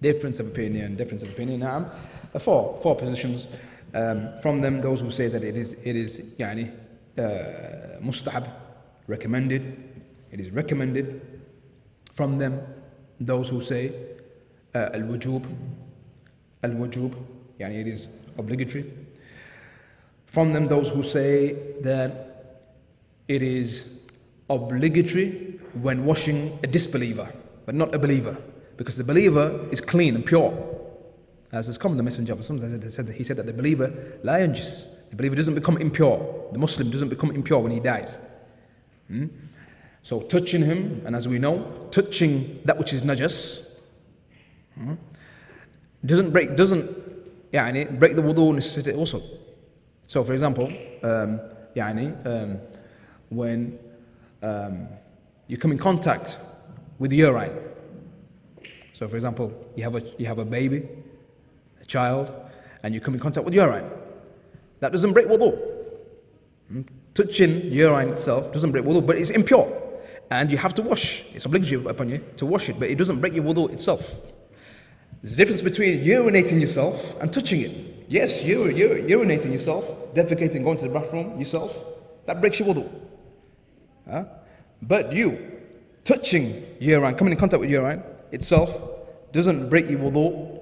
Difference 0.00 0.38
of 0.38 0.48
opinion, 0.48 0.96
difference 0.96 1.22
of 1.22 1.30
opinion. 1.30 1.60
Now, 1.60 1.90
four, 2.38 2.78
four 2.82 2.94
positions 2.94 3.48
um, 3.94 4.38
from 4.40 4.60
them. 4.60 4.80
Those 4.80 5.00
who 5.00 5.10
say 5.10 5.28
that 5.28 5.42
it 5.42 5.56
is, 5.56 5.72
it 5.82 5.96
is 5.96 6.20
yani, 6.38 6.72
uh, 7.17 7.99
mustahab, 8.01 8.49
recommended. 9.07 9.77
It 10.31 10.39
is 10.39 10.49
recommended. 10.51 11.21
From 12.11 12.37
them, 12.37 12.61
those 13.19 13.49
who 13.49 13.61
say 13.61 13.93
uh, 14.75 14.89
al-wujub, 14.93 15.45
al-wujub, 16.63 17.13
يعني 17.59 17.81
it 17.81 17.87
is 17.87 18.07
obligatory. 18.37 18.91
From 20.25 20.53
them, 20.53 20.67
those 20.67 20.89
who 20.89 21.03
say 21.03 21.53
that 21.81 22.71
it 23.27 23.43
is 23.43 24.01
obligatory 24.49 25.59
when 25.81 26.05
washing 26.05 26.59
a 26.63 26.67
disbeliever, 26.67 27.31
but 27.65 27.75
not 27.75 27.93
a 27.93 27.99
believer, 27.99 28.37
because 28.77 28.97
the 28.97 29.03
believer 29.03 29.67
is 29.71 29.79
clean 29.81 30.15
and 30.15 30.25
pure. 30.25 30.69
As 31.51 31.67
has 31.67 31.77
come 31.77 31.91
in 31.91 31.97
the 31.97 32.03
Messenger 32.03 32.33
of 32.33 32.49
Allah, 32.49 32.67
he 32.67 32.89
said, 32.89 33.09
he 33.09 33.23
said 33.23 33.37
that 33.37 33.45
the 33.45 33.53
believer, 33.53 33.93
la 34.23 34.33
yanjis, 34.33 34.87
the 35.09 35.15
believer 35.15 35.35
doesn't 35.35 35.55
become 35.55 35.77
impure, 35.77 36.49
the 36.51 36.59
Muslim 36.59 36.89
doesn't 36.89 37.09
become 37.09 37.31
impure 37.31 37.59
when 37.59 37.71
he 37.71 37.79
dies. 37.79 38.19
Hmm? 39.07 39.27
So 40.01 40.21
touching 40.21 40.63
him, 40.63 41.01
and 41.05 41.15
as 41.15 41.27
we 41.27 41.39
know, 41.39 41.87
touching 41.91 42.59
that 42.65 42.77
which 42.77 42.93
is 42.93 43.03
najas, 43.03 43.65
hmm, 44.75 44.95
doesn't 46.05 46.31
break, 46.31 46.55
doesn't 46.55 47.03
يعني, 47.53 47.99
break 47.99 48.15
the 48.15 48.21
wudu 48.21 48.53
necessity 48.53 48.93
also. 48.93 49.21
So, 50.07 50.23
for 50.23 50.33
example, 50.33 50.67
um, 51.03 51.39
يعني, 51.75 52.25
um, 52.25 52.59
when 53.29 53.79
um, 54.41 54.87
you 55.47 55.57
come 55.57 55.71
in 55.71 55.77
contact 55.77 56.37
with 56.99 57.13
urine. 57.13 57.51
So, 58.93 59.07
for 59.07 59.15
example, 59.15 59.53
you 59.75 59.83
have 59.83 59.95
a, 59.95 60.03
you 60.17 60.25
have 60.25 60.39
a 60.39 60.45
baby, 60.45 60.87
a 61.81 61.85
child, 61.85 62.33
and 62.83 62.93
you 62.93 62.99
come 62.99 63.13
in 63.13 63.19
contact 63.19 63.45
with 63.45 63.53
urine. 63.53 63.89
That 64.80 64.92
doesn't 64.92 65.12
break 65.12 65.26
wudu. 65.26 65.58
Hmm? 66.68 66.82
Touching 67.14 67.72
urine 67.72 68.10
itself 68.10 68.52
doesn't 68.52 68.72
break 68.72 68.84
wudu, 68.84 69.04
but 69.06 69.16
it's 69.18 69.30
impure. 69.30 69.72
And 70.30 70.50
you 70.50 70.58
have 70.58 70.74
to 70.74 70.82
wash. 70.82 71.24
It's 71.34 71.46
obligatory 71.46 71.84
upon 71.86 72.10
you 72.10 72.24
to 72.36 72.46
wash 72.46 72.68
it, 72.68 72.78
but 72.78 72.90
it 72.90 72.96
doesn't 72.96 73.20
break 73.20 73.34
your 73.34 73.44
wudu 73.44 73.72
itself. 73.72 74.26
There's 75.22 75.34
a 75.34 75.36
difference 75.36 75.62
between 75.62 76.04
urinating 76.04 76.60
yourself 76.60 77.20
and 77.20 77.32
touching 77.32 77.60
it. 77.62 78.04
Yes, 78.08 78.44
you're, 78.44 78.70
you're 78.70 78.96
urinating 78.96 79.52
yourself, 79.52 80.14
defecating, 80.14 80.64
going 80.64 80.78
to 80.78 80.88
the 80.88 80.94
bathroom 80.94 81.38
yourself, 81.38 81.82
that 82.26 82.40
breaks 82.40 82.58
your 82.60 82.68
wudu. 82.68 82.88
Huh? 84.08 84.24
But 84.80 85.12
you 85.12 85.58
touching 86.04 86.64
urine, 86.80 87.14
coming 87.16 87.32
in 87.32 87.38
contact 87.38 87.60
with 87.60 87.70
urine 87.70 88.02
itself, 88.32 88.80
doesn't 89.32 89.68
break 89.68 89.90
your 89.90 89.98
wudu. 89.98 90.57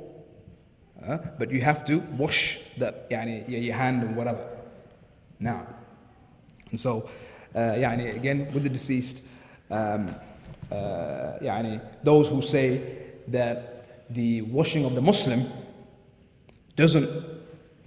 Huh? 1.05 1.17
But 1.39 1.51
you 1.51 1.61
have 1.61 1.83
to 1.85 1.99
wash 2.17 2.59
that, 2.77 3.09
يعني, 3.09 3.49
your 3.49 3.59
your 3.59 3.75
hand 3.75 4.03
and 4.03 4.15
whatever. 4.15 4.47
Now, 5.39 5.65
and 6.69 6.79
so, 6.79 7.09
uh, 7.55 7.59
يعني, 7.59 8.15
again, 8.15 8.47
with 8.53 8.63
the 8.63 8.69
deceased, 8.69 9.23
um, 9.71 10.13
uh, 10.71 11.39
يعني, 11.41 11.81
those 12.03 12.29
who 12.29 12.41
say 12.41 12.97
that 13.27 14.05
the 14.09 14.43
washing 14.43 14.85
of 14.85 14.93
the 14.93 15.01
Muslim 15.01 15.51
doesn't 16.75 17.09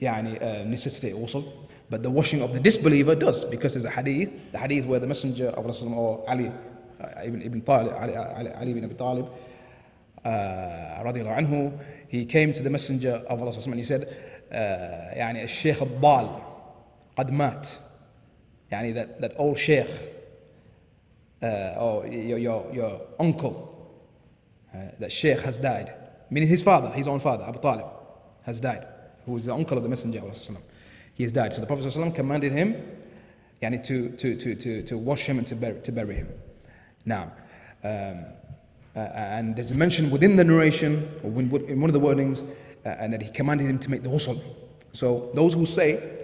يعني, 0.00 0.42
uh, 0.42 0.64
necessitate 0.64 1.14
also, 1.14 1.44
but 1.88 2.02
the 2.02 2.10
washing 2.10 2.42
of 2.42 2.52
the 2.52 2.60
disbeliever 2.60 3.14
does, 3.14 3.44
because 3.44 3.74
there's 3.74 3.84
a 3.84 3.90
hadith, 3.90 4.52
the 4.52 4.58
hadith 4.58 4.86
where 4.86 4.98
the 4.98 5.06
Messenger 5.06 5.48
of 5.50 5.64
Allah 5.64 5.94
or 5.94 6.24
Ali 6.28 6.48
uh, 7.00 7.22
ibn, 7.22 7.42
ibn 7.42 7.60
Talib, 7.60 7.92
Ali, 7.92 8.16
Ali, 8.16 8.50
Ali 8.50 8.70
ibn 8.72 8.84
Abi 8.84 8.94
Talib, 8.94 9.28
uh, 10.24 10.28
radiallahu 11.04 11.38
anhu, 11.38 11.78
he 12.08 12.24
came 12.24 12.52
to 12.52 12.62
the 12.62 12.70
Messenger 12.70 13.24
of 13.28 13.40
Allah 13.40 13.52
and 13.66 13.74
he 13.74 13.82
said, 13.82 14.16
uh, 14.50 14.54
يعني 15.16 15.44
الشيخ 15.44 15.82
الضال 15.82 16.40
قد 17.16 17.30
مات 17.30 17.68
يعني 18.70 18.94
that, 18.94 19.20
that 19.20 19.32
old 19.36 19.58
sheikh 19.58 19.88
uh, 21.42 21.74
or 21.78 22.06
your, 22.06 22.38
your, 22.38 22.66
your 22.72 23.00
uncle 23.18 23.92
uh, 24.74 24.78
that 24.98 25.12
sheikh 25.12 25.40
has 25.40 25.58
died 25.58 25.92
meaning 26.30 26.48
his 26.48 26.62
father 26.62 26.88
his 26.90 27.06
own 27.06 27.20
father 27.20 27.44
Abu 27.44 27.58
Talib 27.58 27.86
has 28.42 28.60
died 28.60 28.86
who 29.26 29.36
is 29.36 29.46
the 29.46 29.52
uncle 29.52 29.76
of 29.76 29.82
the 29.82 29.88
messenger 29.88 30.18
of 30.18 30.24
Allah 30.24 30.60
he 31.14 31.22
has 31.22 31.32
died 31.32 31.54
so 31.54 31.60
the 31.60 31.66
Prophet 31.66 31.84
ﷺ 31.84 32.14
commanded 32.14 32.52
him 32.52 32.74
يعني 33.62 33.84
to, 33.86 34.10
to, 34.10 34.36
to, 34.36 34.54
to, 34.54 34.82
to 34.82 34.98
wash 34.98 35.26
him 35.26 35.38
and 35.38 35.46
to 35.46 35.54
bury, 35.54 35.80
to 35.80 35.92
bury 35.92 36.14
him 36.14 36.28
now 37.04 37.32
um, 37.84 38.24
uh, 38.95 38.99
and 38.99 39.55
there's 39.55 39.71
a 39.71 39.75
mention 39.75 40.09
within 40.11 40.35
the 40.35 40.43
narration 40.43 41.09
or 41.23 41.29
in 41.39 41.79
one 41.81 41.89
of 41.89 41.93
the 41.93 41.99
wordings 41.99 42.43
uh, 42.85 42.89
and 42.89 43.13
that 43.13 43.21
he 43.21 43.29
commanded 43.29 43.67
him 43.67 43.79
to 43.79 43.89
make 43.89 44.03
the 44.03 44.09
ghusl 44.09 44.41
so 44.93 45.29
those 45.33 45.53
who 45.53 45.65
say 45.65 46.19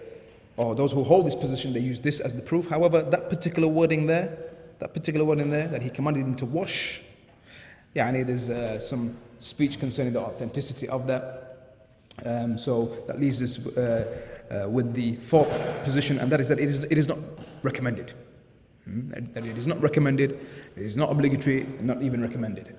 or 0.57 0.75
those 0.75 0.91
who 0.91 1.03
hold 1.03 1.25
this 1.25 1.36
position, 1.36 1.74
they 1.74 1.79
use 1.79 2.00
this 2.00 2.19
as 2.19 2.34
the 2.34 2.41
proof. 2.41 2.69
However, 2.69 3.01
that 3.01 3.29
particular 3.29 3.67
wording 3.67 4.07
there, 4.07 4.38
that 4.79 4.93
particular 4.93 5.25
wording 5.25 5.50
there, 5.50 5.67
that 5.67 5.81
he 5.81 5.89
commanded 5.89 6.24
him 6.24 6.36
to 6.36 6.45
wash, 6.45 7.01
yeah, 7.93 8.12
there's 8.12 8.50
uh, 8.50 8.79
some 8.79 9.17
speech 9.39 9.79
concerning 9.79 10.13
the 10.13 10.19
authenticity 10.19 10.88
of 10.88 11.07
that. 11.07 11.41
Um, 12.25 12.57
so 12.57 13.03
that 13.07 13.19
leaves 13.19 13.41
us 13.41 13.65
uh, 13.65 14.63
uh, 14.65 14.69
with 14.69 14.93
the 14.93 15.15
fourth 15.17 15.51
position, 15.84 16.19
and 16.19 16.31
that 16.31 16.39
is 16.39 16.48
that 16.48 16.60
it 16.60 16.69
is, 16.69 16.84
it 16.84 16.98
is 16.98 17.07
not 17.07 17.19
recommended. 17.62 18.13
Hmm? 18.86 19.10
That, 19.10 19.46
it 19.46 19.58
is 19.58 19.68
not 19.68 19.82
recommended, 19.82 20.32
it 20.75 20.84
is 20.84 20.96
not 20.96 21.12
obligatory, 21.12 21.65
not 21.82 22.01
even 22.01 22.22
recommended. 22.22 22.75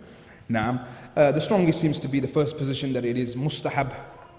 Now, 0.49 0.87
uh, 1.17 1.33
the 1.33 1.41
strongest 1.41 1.81
seems 1.81 1.99
to 2.01 2.09
be 2.09 2.21
the 2.21 2.29
first 2.29 2.57
position 2.57 2.93
that 2.93 3.05
it 3.05 3.17
is 3.17 3.35
mustahab, 3.35 3.93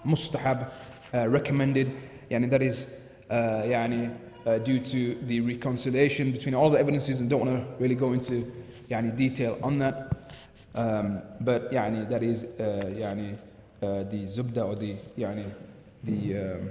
mustahab, 0.06 0.70
uh, 1.12 1.28
recommended, 1.28 1.92
and 2.30 2.50
that 2.50 2.62
is 2.62 2.86
uh, 3.30 3.62
yani, 3.64 4.16
uh, 4.46 4.58
due 4.58 4.80
to 4.80 5.14
the 5.26 5.40
reconciliation 5.42 6.32
between 6.32 6.54
all 6.54 6.70
the 6.70 6.78
evidences, 6.78 7.20
and 7.20 7.28
don't 7.28 7.46
want 7.46 7.50
to 7.50 7.82
really 7.82 7.94
go 7.94 8.14
into 8.14 8.50
yani, 8.88 9.14
detail 9.14 9.58
on 9.62 9.78
that. 9.78 10.32
Um, 10.74 11.20
but 11.40 11.70
yani, 11.70 12.08
that 12.08 12.22
is 12.22 12.44
uh, 12.44 12.90
yani, 12.96 13.34
uh, 13.82 14.04
the 14.04 14.24
zubda 14.24 14.66
or 14.66 14.76
the, 14.76 14.94
yani, 15.18 15.44
the 16.04 16.38
um, 16.38 16.70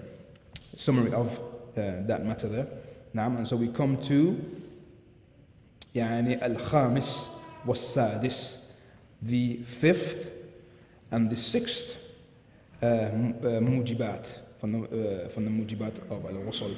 summary 0.76 1.14
of 1.14 1.38
uh, 1.78 2.02
that 2.08 2.26
matter 2.26 2.48
there. 2.48 2.68
Now, 3.14 3.28
and 3.28 3.48
so 3.48 3.56
we 3.56 3.68
come 3.68 3.98
to 4.04 4.57
يعني 5.98 6.46
الخامس 6.46 7.32
والسادس. 7.66 8.58
The 9.26 9.58
fifth 9.82 10.30
and 11.14 11.32
the 11.32 11.36
sixth 11.36 11.88
m- 12.84 13.34
uh, 13.44 13.48
موجبات. 13.62 14.28
uh, 14.28 14.68
from 15.34 15.46
the 15.46 15.50
موجبات 15.50 15.98
of 16.10 16.30
الغسل 16.30 16.72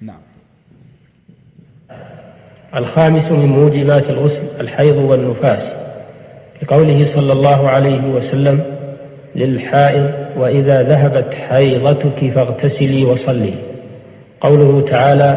نعم. 0.00 0.20
الخامس 2.76 3.24
من 3.32 3.46
موجبات 3.46 4.10
الغسل 4.10 4.60
الحيض 4.60 4.96
والنفاس. 4.96 5.80
لقوله 6.62 7.14
صلى 7.14 7.32
الله 7.32 7.68
عليه 7.70 8.02
وسلم 8.10 8.76
للحائض 9.34 10.10
وإذا 10.36 10.82
ذهبت 10.82 11.34
حيضتك 11.34 12.30
فاغتسلي 12.34 13.04
وصلي. 13.04 13.54
قوله 14.40 14.86
تعالى 14.88 15.30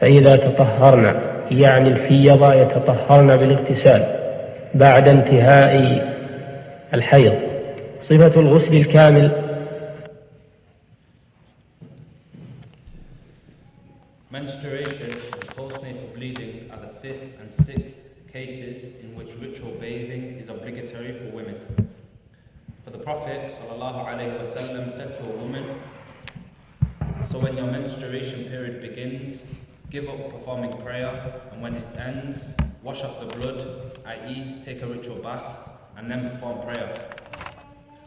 فإذا 0.00 0.36
تطهرن. 0.36 1.37
يعني 1.50 1.88
الفيض 1.88 2.52
يتطهرن 2.52 3.36
بالاغتسال 3.36 4.18
بعد 4.74 5.08
انتهاء 5.08 5.74
الحيض 6.94 7.34
صفة 8.08 8.40
الغسل 8.40 8.74
الكامل 8.74 9.48
Menstruation 14.30 15.10
and 15.10 15.42
postnatal 15.56 16.14
bleeding 16.14 16.70
are 16.70 16.78
the 16.78 16.92
fifth 17.00 17.40
and 17.40 17.52
sixth 17.52 17.96
cases 18.30 19.02
in 19.02 19.16
which 19.16 19.30
ritual 19.40 19.72
bathing 19.80 20.38
is 20.38 20.48
obligatory 20.50 21.12
for 21.18 21.34
women. 21.34 21.56
For 22.84 22.90
the 22.90 22.98
Prophet 22.98 23.52
ﷺ 23.58 24.90
said 24.92 25.18
to 25.18 25.24
a 25.24 25.36
woman, 25.36 25.80
So 27.30 27.38
when 27.38 27.56
your 27.56 27.66
menstruation 27.66 28.44
period 28.44 28.80
begins, 28.82 29.42
give 29.90 30.08
up 30.08 30.30
performing 30.30 30.72
prayer, 30.82 31.42
and 31.50 31.62
when 31.62 31.74
it 31.74 31.98
ends, 31.98 32.48
wash 32.82 33.02
off 33.02 33.20
the 33.20 33.26
blood, 33.36 33.98
i.e., 34.06 34.60
take 34.62 34.82
a 34.82 34.86
ritual 34.86 35.16
bath, 35.16 35.56
and 35.96 36.10
then 36.10 36.30
perform 36.30 36.60
prayer. 36.66 36.94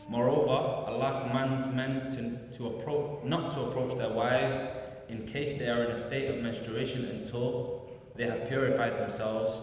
Moreover, 0.07 0.51
Allah 0.51 1.25
commands 1.25 1.65
men 1.73 2.07
to, 2.15 2.57
to 2.57 3.27
not 3.27 3.51
to 3.53 3.61
approach 3.61 3.97
their 3.97 4.09
wives 4.09 4.57
in 5.09 5.25
case 5.25 5.57
they 5.57 5.69
are 5.69 5.83
in 5.83 5.91
a 5.91 5.97
state 5.97 6.29
of 6.29 6.41
menstruation 6.41 7.05
until 7.05 7.89
they 8.15 8.25
have 8.25 8.47
purified 8.47 8.99
themselves. 8.99 9.59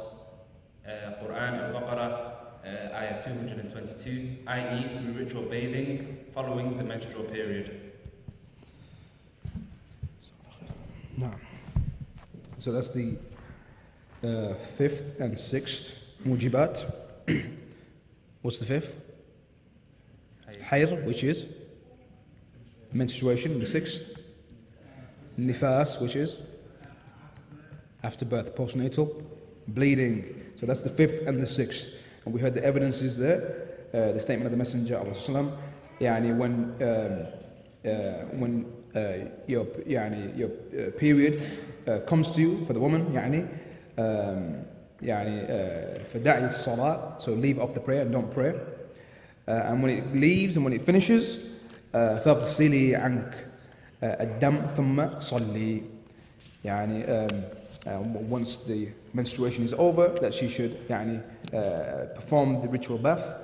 Uh, 0.86 1.12
Quran 1.22 1.74
Al-Baqarah, 1.74 2.38
uh, 2.64 2.96
ayah 2.96 3.22
222, 3.22 4.38
i.e. 4.46 4.98
through 4.98 5.12
ritual 5.12 5.42
bathing 5.42 6.18
following 6.34 6.76
the 6.76 6.84
menstrual 6.84 7.24
period. 7.24 7.87
So 12.58 12.72
that's 12.72 12.90
the 12.90 13.16
uh, 14.24 14.54
fifth 14.76 15.20
and 15.20 15.38
sixth 15.38 15.92
mujibat. 16.26 16.92
What's 18.42 18.58
the 18.58 18.66
fifth? 18.66 19.00
Hayd, 20.70 21.04
which 21.04 21.22
is 21.22 21.46
menstruation. 22.92 23.60
The 23.60 23.66
sixth, 23.66 24.02
nifas, 25.38 26.00
which 26.00 26.16
is 26.16 26.38
after 28.02 28.24
birth, 28.24 28.56
postnatal 28.56 29.24
bleeding. 29.68 30.52
So 30.58 30.66
that's 30.66 30.82
the 30.82 30.90
fifth 30.90 31.26
and 31.28 31.40
the 31.40 31.46
sixth. 31.46 31.92
And 32.24 32.34
we 32.34 32.40
heard 32.40 32.54
the 32.54 32.64
evidences 32.64 33.16
there. 33.16 33.66
Uh, 33.94 34.12
the 34.12 34.20
statement 34.20 34.46
of 34.46 34.50
the 34.50 34.58
Messenger, 34.58 35.00
يعني 36.00 36.36
when 36.36 36.74
um, 36.82 37.26
uh, 37.84 38.24
when 38.36 38.77
your 39.47 39.65
يعني 39.87 40.37
your 40.37 40.49
uh, 40.49 40.91
period 40.99 41.41
uh, 41.87 41.99
comes 42.05 42.31
to 42.31 42.41
you 42.41 42.65
for 42.65 42.73
the 42.73 42.79
woman 42.79 43.11
يعني 43.13 43.45
um, 43.97 44.65
يعني 45.01 45.47
uh, 45.47 46.01
فدعي 46.13 46.45
الصلاة 46.45 47.19
so 47.19 47.31
leave 47.31 47.59
off 47.59 47.73
the 47.73 47.79
prayer 47.79 48.01
and 48.01 48.11
don't 48.11 48.31
pray 48.31 48.53
uh, 49.47 49.51
and 49.51 49.83
when 49.83 49.91
it 49.91 50.15
leaves 50.15 50.55
and 50.55 50.65
when 50.65 50.73
it 50.73 50.81
finishes 50.81 51.39
uh, 51.93 52.19
فاغسلي 52.19 52.95
عنك 52.95 53.33
uh, 53.33 54.03
الدم 54.03 54.67
ثم 54.77 55.19
صلي 55.19 55.81
يعني 56.65 57.03
um, 57.05 57.33
uh, 57.85 57.99
once 58.29 58.57
the 58.67 58.87
menstruation 59.13 59.63
is 59.63 59.73
over 59.73 60.07
that 60.21 60.33
she 60.33 60.47
should 60.47 60.71
يعني 60.89 61.19
uh, 61.53 62.15
perform 62.15 62.61
the 62.61 62.67
ritual 62.67 62.97
bath 62.97 63.35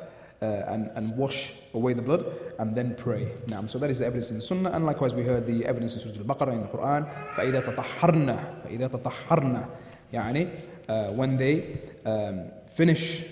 uh, 0.43 0.45
and, 0.67 0.89
and 0.95 1.15
wash 1.17 1.53
away 1.73 1.93
the 1.93 2.01
blood 2.01 2.25
and 2.59 2.75
then 2.75 2.95
pray. 2.95 3.31
Naam. 3.47 3.69
So 3.69 3.77
that 3.79 3.89
is 3.89 3.99
the 3.99 4.05
evidence 4.05 4.29
in 4.31 4.37
the 4.37 4.41
Sunnah 4.41 4.71
and 4.71 4.85
likewise 4.85 5.13
we 5.13 5.23
heard 5.23 5.45
the 5.45 5.65
evidence 5.65 5.95
in 5.95 5.99
Surah 5.99 6.15
Al-Baqarah 6.17 6.53
in 6.53 6.61
the 6.61 6.67
Quran. 6.67 7.09
فَإِذَا 7.35 7.75
تَطَحَّرْنَا 7.75 8.65
فَإِذَا 8.65 9.01
تَطَحَّرْنَا 9.01 9.69
يعني 10.13 10.49
uh, 10.87 11.11
when 11.11 11.37
they 11.37 11.79
um, 12.05 12.45
finish 12.67 13.25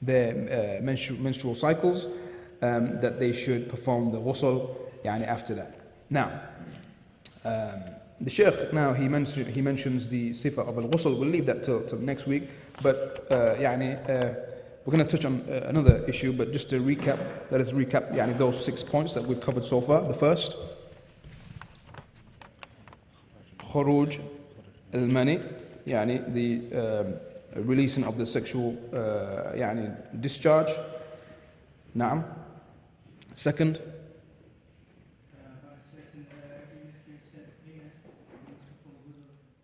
their 0.00 0.32
uh, 0.32 0.84
menstru- 0.84 1.18
menstrual 1.18 1.54
cycles 1.54 2.06
um, 2.62 3.00
that 3.00 3.18
they 3.18 3.32
should 3.32 3.68
perform 3.68 4.10
the 4.10 4.18
ghusl 4.18 4.76
يعني 5.04 5.26
after 5.26 5.54
that. 5.54 5.78
Now, 6.10 6.40
um, 7.44 7.82
the 8.20 8.30
Sheikh 8.30 8.72
now 8.72 8.92
he, 8.92 9.08
mention, 9.08 9.52
he 9.52 9.60
mentions 9.60 10.06
the 10.06 10.30
sifa 10.30 10.58
of 10.58 10.78
al-ghusl. 10.78 11.18
We'll 11.18 11.28
leave 11.28 11.46
that 11.46 11.64
till, 11.64 11.82
till 11.84 11.98
next 11.98 12.26
week. 12.26 12.48
But 12.80 13.26
uh, 13.30 13.56
يعني, 13.58 14.08
uh, 14.08 14.34
we're 14.86 14.92
going 14.96 15.06
to 15.06 15.16
touch 15.16 15.24
on 15.24 15.44
uh, 15.48 15.66
another 15.68 16.04
issue. 16.08 16.32
But 16.32 16.52
just 16.52 16.70
to 16.70 16.80
recap, 16.80 17.18
let 17.50 17.60
us 17.60 17.72
recap 17.72 18.12
يعني, 18.14 18.36
those 18.38 18.64
six 18.64 18.82
points 18.82 19.14
that 19.14 19.24
we've 19.24 19.40
covered 19.40 19.64
so 19.64 19.80
far. 19.80 20.02
The 20.02 20.14
first, 20.14 20.56
خروج 23.62 24.18
المني 24.94 25.40
يعني 25.86 26.32
the 26.34 26.76
um, 26.76 27.14
releasing 27.66 28.04
of 28.04 28.18
the 28.18 28.26
sexual 28.26 28.76
uh, 28.92 29.54
يعني 29.54 29.94
discharge. 30.20 30.70
نعم. 31.94 32.22
Second, 33.34 33.78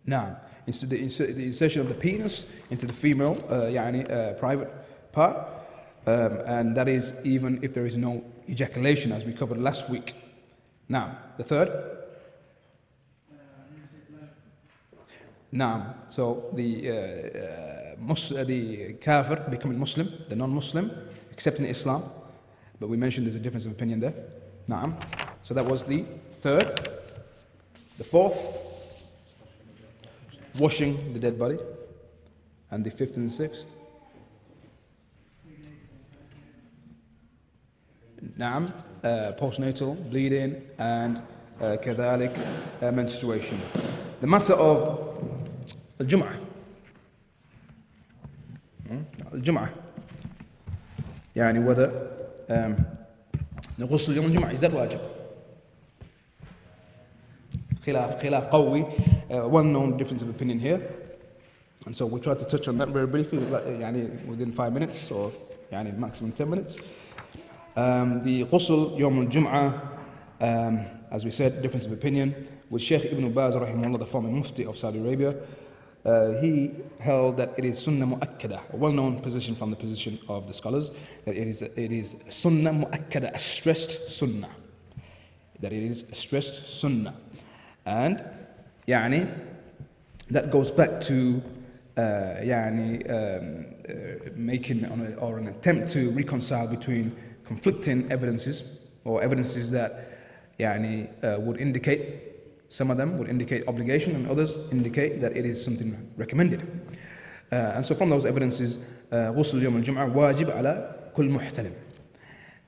نعم 0.05 0.35
Instead 0.67 0.89
the, 0.91 0.99
inser- 0.99 1.35
the 1.35 1.45
insertion 1.45 1.81
of 1.81 1.87
the 1.87 1.95
penis 1.95 2.45
into 2.69 2.85
the 2.85 2.93
female 2.93 3.37
uh, 3.49 3.69
يعني, 3.69 4.05
uh, 4.09 4.33
private 4.39 4.69
part. 5.14 5.36
Um, 6.06 6.38
and 6.46 6.76
that 6.76 6.88
is 6.88 7.14
even 7.24 7.60
if 7.62 7.72
there 7.72 7.86
is 7.86 7.96
no 7.96 8.24
ejaculation, 8.48 9.12
as 9.12 9.24
we 9.24 9.32
covered 9.32 9.58
last 9.58 9.88
week. 9.88 10.14
Now, 10.88 11.16
the 11.38 11.44
third. 11.44 11.70
Now, 15.50 15.94
So 16.08 16.50
the 16.52 16.90
uh, 16.90 16.94
uh, 16.94 17.94
mus- 17.98 18.32
uh, 18.32 18.44
the 18.44 18.94
kafir 18.94 19.36
becoming 19.48 19.78
Muslim, 19.78 20.12
the 20.28 20.36
non-Muslim, 20.36 20.90
accepting 21.32 21.66
Islam. 21.66 22.02
But 22.80 22.88
we 22.88 22.96
mentioned 22.96 23.26
there's 23.26 23.36
a 23.36 23.44
difference 23.46 23.64
of 23.64 23.72
opinion 23.72 24.00
there. 24.00 24.14
Naam. 24.68 24.94
So 25.44 25.54
that 25.54 25.64
was 25.64 25.84
the 25.84 26.04
third. 26.32 26.90
The 27.98 28.04
fourth. 28.04 28.36
Washing 30.58 31.14
the 31.14 31.20
dead 31.20 31.38
body. 31.38 31.58
And 32.70 32.84
the 32.84 32.90
fifth 32.90 33.16
and 33.16 33.30
the 33.30 33.32
sixth. 33.32 33.68
نعم 38.37 38.67
uh, 38.67 39.07
postnatal 39.41 39.95
bleeding 40.11 40.55
and 40.79 41.17
uh, 41.61 41.75
كذلك 41.75 42.31
uh, 42.81 42.91
menstruation. 42.91 43.57
The 44.21 44.27
matter 44.27 44.53
of 44.53 44.99
الجمعة 46.01 46.33
Hmm? 48.89 49.03
الجمعة 49.33 49.69
يعني 51.35 51.59
whether 51.65 51.89
um, 52.49 52.73
غسل 53.81 54.15
يوم 54.15 54.25
الجمعة 54.25 54.51
يزال 54.51 54.75
واجب 54.75 54.99
خلاف 57.85 58.23
خلاف 58.23 58.47
قوي 58.47 58.83
uh, 58.83 59.33
one 59.47 59.71
known 59.73 59.97
difference 59.97 60.21
of 60.21 60.29
opinion 60.29 60.59
here 60.59 60.79
and 61.85 61.95
so 61.95 62.05
we 62.05 62.19
try 62.19 62.33
to 62.33 62.45
touch 62.45 62.67
on 62.67 62.77
that 62.77 62.89
very 62.89 63.07
briefly 63.07 63.39
like, 63.39 63.63
يعني 63.65 64.09
within 64.27 64.51
five 64.51 64.73
minutes 64.73 65.11
or 65.11 65.31
يعني 65.71 65.91
maximum 65.99 66.31
10 66.31 66.49
minutes 66.49 66.77
Um, 67.76 68.22
the 68.22 68.44
ghusl, 68.44 68.96
Yom 68.96 69.26
al-Jum'ah, 69.26 69.88
um, 70.40 70.86
as 71.10 71.24
we 71.24 71.32
said, 71.32 71.60
difference 71.60 71.84
of 71.84 71.92
opinion, 71.92 72.46
with 72.70 72.82
Sheikh 72.82 73.06
Ibn 73.06 73.32
Baz, 73.32 73.56
rahimahullah, 73.56 73.98
the 73.98 74.06
former 74.06 74.30
Mufti 74.30 74.64
of 74.64 74.78
Saudi 74.78 75.00
Arabia, 75.00 75.34
uh, 76.04 76.40
he 76.40 76.70
held 77.00 77.36
that 77.38 77.54
it 77.58 77.64
is 77.64 77.82
sunnah 77.82 78.06
mu'akkada, 78.06 78.60
a 78.72 78.76
well-known 78.76 79.20
position 79.20 79.56
from 79.56 79.70
the 79.70 79.76
position 79.76 80.20
of 80.28 80.46
the 80.46 80.52
scholars, 80.52 80.92
that 81.24 81.34
it 81.34 81.48
is, 81.48 81.62
it 81.62 81.90
is 81.90 82.16
sunnah 82.28 82.72
mu'akkada, 82.72 83.34
a 83.34 83.38
stressed 83.38 84.08
sunnah. 84.08 84.50
That 85.60 85.72
it 85.72 85.82
is 85.82 86.04
a 86.04 86.14
stressed 86.14 86.80
sunnah. 86.80 87.14
And, 87.86 88.24
yani, 88.86 89.36
that 90.30 90.50
goes 90.52 90.70
back 90.70 91.00
to 91.02 91.42
uh, 91.96 92.00
yani, 92.40 93.02
um, 93.10 93.66
uh, 93.88 94.30
making 94.36 94.84
an, 94.84 95.16
or 95.18 95.38
an 95.38 95.48
attempt 95.48 95.92
to 95.92 96.10
reconcile 96.12 96.68
between 96.68 97.16
conflicting 97.46 98.10
evidences 98.10 98.64
or 99.04 99.22
evidences 99.22 99.70
that 99.70 100.10
yani, 100.58 101.08
uh, 101.22 101.40
would 101.40 101.58
indicate, 101.58 102.14
some 102.68 102.90
of 102.90 102.96
them 102.96 103.18
would 103.18 103.28
indicate 103.28 103.66
obligation 103.68 104.14
and 104.14 104.28
others 104.28 104.56
indicate 104.70 105.20
that 105.20 105.36
it 105.36 105.44
is 105.44 105.62
something 105.62 106.10
recommended. 106.16 106.62
Uh, 107.52 107.76
and 107.76 107.84
so 107.84 107.94
from 107.94 108.10
those 108.10 108.24
evidences, 108.24 108.78
غسل 109.12 109.62
يوم 109.62 109.76
الجمعة 109.76 110.16
واجب 110.16 110.50
على 110.50 111.12
كل 111.14 111.30
kul. 111.30 111.70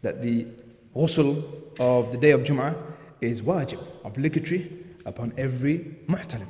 That 0.03 0.23
the 0.23 0.47
ghusl 0.95 1.43
of 1.81 2.13
the 2.13 2.19
day 2.19 2.31
of 2.31 2.43
Jum'ah 2.43 2.81
is 3.21 3.43
wajib, 3.43 3.81
obligatory 4.05 4.71
upon 5.05 5.33
every 5.37 5.97
muhtalim. 6.07 6.49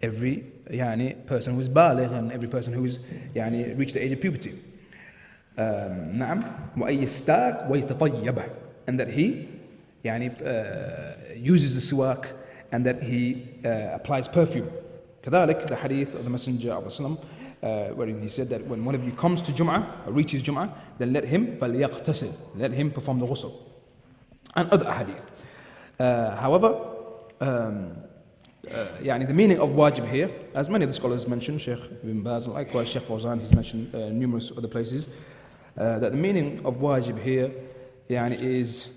Every 0.00 0.44
yani, 0.70 1.26
person 1.26 1.54
who 1.54 1.60
is 1.60 1.68
baligh 1.68 2.12
and 2.12 2.30
every 2.30 2.48
person 2.48 2.72
who 2.72 2.84
is 2.84 2.98
yani, 3.34 3.76
reached 3.76 3.94
the 3.94 4.04
age 4.04 4.12
of 4.12 4.20
puberty. 4.20 4.62
Um, 5.57 6.17
نعم 6.17 6.43
وأن 6.77 7.03
يستاك 7.03 7.69
ويتطيب 7.69 8.49
and 8.87 8.99
that 8.99 9.09
he 9.09 9.47
يعني, 10.03 10.29
uh, 10.41 11.35
uses 11.35 11.75
the 11.75 11.95
siwak 11.95 12.33
and 12.71 12.85
that 12.85 13.03
he 13.03 13.47
uh, 13.65 13.95
applies 13.95 14.27
perfume. 14.27 14.69
كذلك 15.23 15.67
the 15.67 15.75
hadith 15.75 16.15
of 16.15 16.23
the 16.23 16.29
Messenger 16.29 16.71
of 16.71 16.87
Islam 16.87 17.17
uh, 17.61 17.89
wherein 17.89 18.21
he 18.21 18.27
said 18.27 18.49
that 18.49 18.65
when 18.65 18.83
one 18.85 18.95
of 18.95 19.03
you 19.03 19.11
comes 19.11 19.41
to 19.41 19.51
Jum'ah 19.51 20.07
or 20.07 20.13
reaches 20.13 20.41
Jum'ah 20.41 20.73
then 20.97 21.13
let 21.13 21.25
him 21.25 21.57
فليغتسل 21.57 22.33
let 22.55 22.71
him 22.71 22.89
perform 22.89 23.19
the 23.19 23.25
ghusl 23.27 23.51
and 24.55 24.69
other 24.69 24.91
hadith. 24.91 25.25
Uh, 25.99 26.35
however, 26.35 26.75
um, 27.39 27.95
uh, 28.67 28.85
يعني 29.01 29.27
the 29.27 29.33
meaning 29.33 29.59
of 29.59 29.69
wajib 29.69 30.07
here, 30.07 30.29
as 30.55 30.69
many 30.69 30.83
of 30.83 30.89
the 30.89 30.95
scholars 30.95 31.27
mentioned, 31.27 31.61
Sheikh 31.61 31.79
Ibn 32.03 32.21
Baz, 32.21 32.47
likewise 32.47 32.89
Sheikh 32.89 33.03
Fawzan, 33.03 33.39
he's 33.39 33.53
mentioned 33.53 33.93
uh, 33.93 34.09
numerous 34.09 34.51
other 34.55 34.67
places, 34.67 35.07
uh, 35.77 35.99
that 35.99 36.11
the 36.11 36.17
meaning 36.17 36.65
of 36.65 36.77
wajib 36.77 37.19
here 37.21 37.51
يعني 38.09 38.39
is 38.41 38.87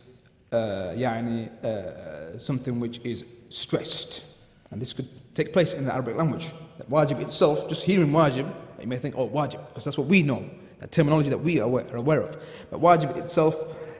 uh, 0.52 0.94
يعني, 0.96 1.50
uh, 1.64 2.38
something 2.38 2.80
which 2.80 3.00
is 3.04 3.24
stressed. 3.48 4.24
And 4.70 4.80
this 4.80 4.92
could 4.92 5.08
take 5.34 5.52
place 5.52 5.74
in 5.74 5.84
the 5.84 5.92
Arabic 5.92 6.16
language. 6.16 6.52
That 6.78 6.90
wajib 6.90 7.20
itself, 7.20 7.68
just 7.68 7.84
hearing 7.84 8.10
wajib, 8.10 8.52
you 8.80 8.86
may 8.86 8.96
think, 8.96 9.14
oh, 9.16 9.28
wajib, 9.28 9.66
because 9.68 9.84
that's 9.84 9.98
what 9.98 10.08
we 10.08 10.22
know, 10.22 10.48
that 10.80 10.92
terminology 10.92 11.30
that 11.30 11.38
we 11.38 11.60
are 11.60 11.64
aware, 11.64 11.86
are 11.92 11.96
aware 11.96 12.20
of. 12.20 12.36
But 12.70 12.80
wajib 12.80 13.16
itself 13.16 13.56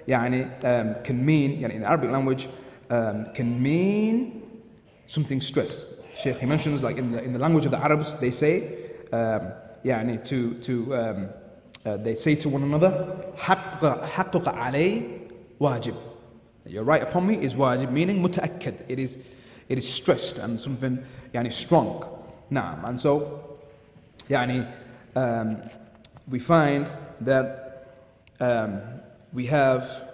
يعني, 0.07 0.65
um, 0.65 1.03
can 1.03 1.25
mean, 1.25 1.61
يعني, 1.61 1.75
in 1.75 1.81
the 1.81 1.89
Arabic 1.89 2.11
language, 2.11 2.49
um, 2.91 3.33
can 3.35 3.63
mean 3.63 4.63
something 5.07 5.41
stressed. 5.41 5.87
Sheikh, 6.17 6.39
he 6.39 6.47
mentions, 6.47 6.83
like 6.83 6.99
in 6.99 7.13
the, 7.13 7.23
in 7.23 7.33
the 7.33 7.39
language 7.39 7.65
of 7.65 7.71
the 7.71 7.79
Arabs, 7.79 8.15
they 8.15 8.31
say, 8.31 8.77
um, 9.13 9.53
يعني, 9.85 10.25
to, 10.27 10.55
to, 10.55 10.97
um, 10.97 11.29
uh, 11.85 11.97
they 11.99 12.15
say 12.15 12.35
to 12.35 12.49
one 12.49 12.63
another, 12.63 13.17
حقق 13.37 14.49
علي 14.49 15.21
wajib. 15.61 15.97
Your 16.67 16.85
right 16.85 17.03
upon 17.03 17.27
me 17.27 17.37
is 17.37 17.55
wajib, 17.55 17.91
meaning 17.91 18.23
muta'akkad. 18.23 18.85
It 18.89 18.99
is, 18.99 19.19
it 19.69 19.79
is 19.79 19.91
stressed 19.91 20.39
and 20.39 20.59
something 20.59 21.05
يعني, 21.33 21.53
strong. 21.53 22.05
Naam. 22.51 22.89
And 22.89 23.01
so, 23.01 23.59
يعني, 24.29 24.67
um, 25.15 25.63
we 26.29 26.39
find 26.39 26.89
that 27.21 27.97
um, 28.41 28.81
we 29.33 29.47
have 29.47 30.09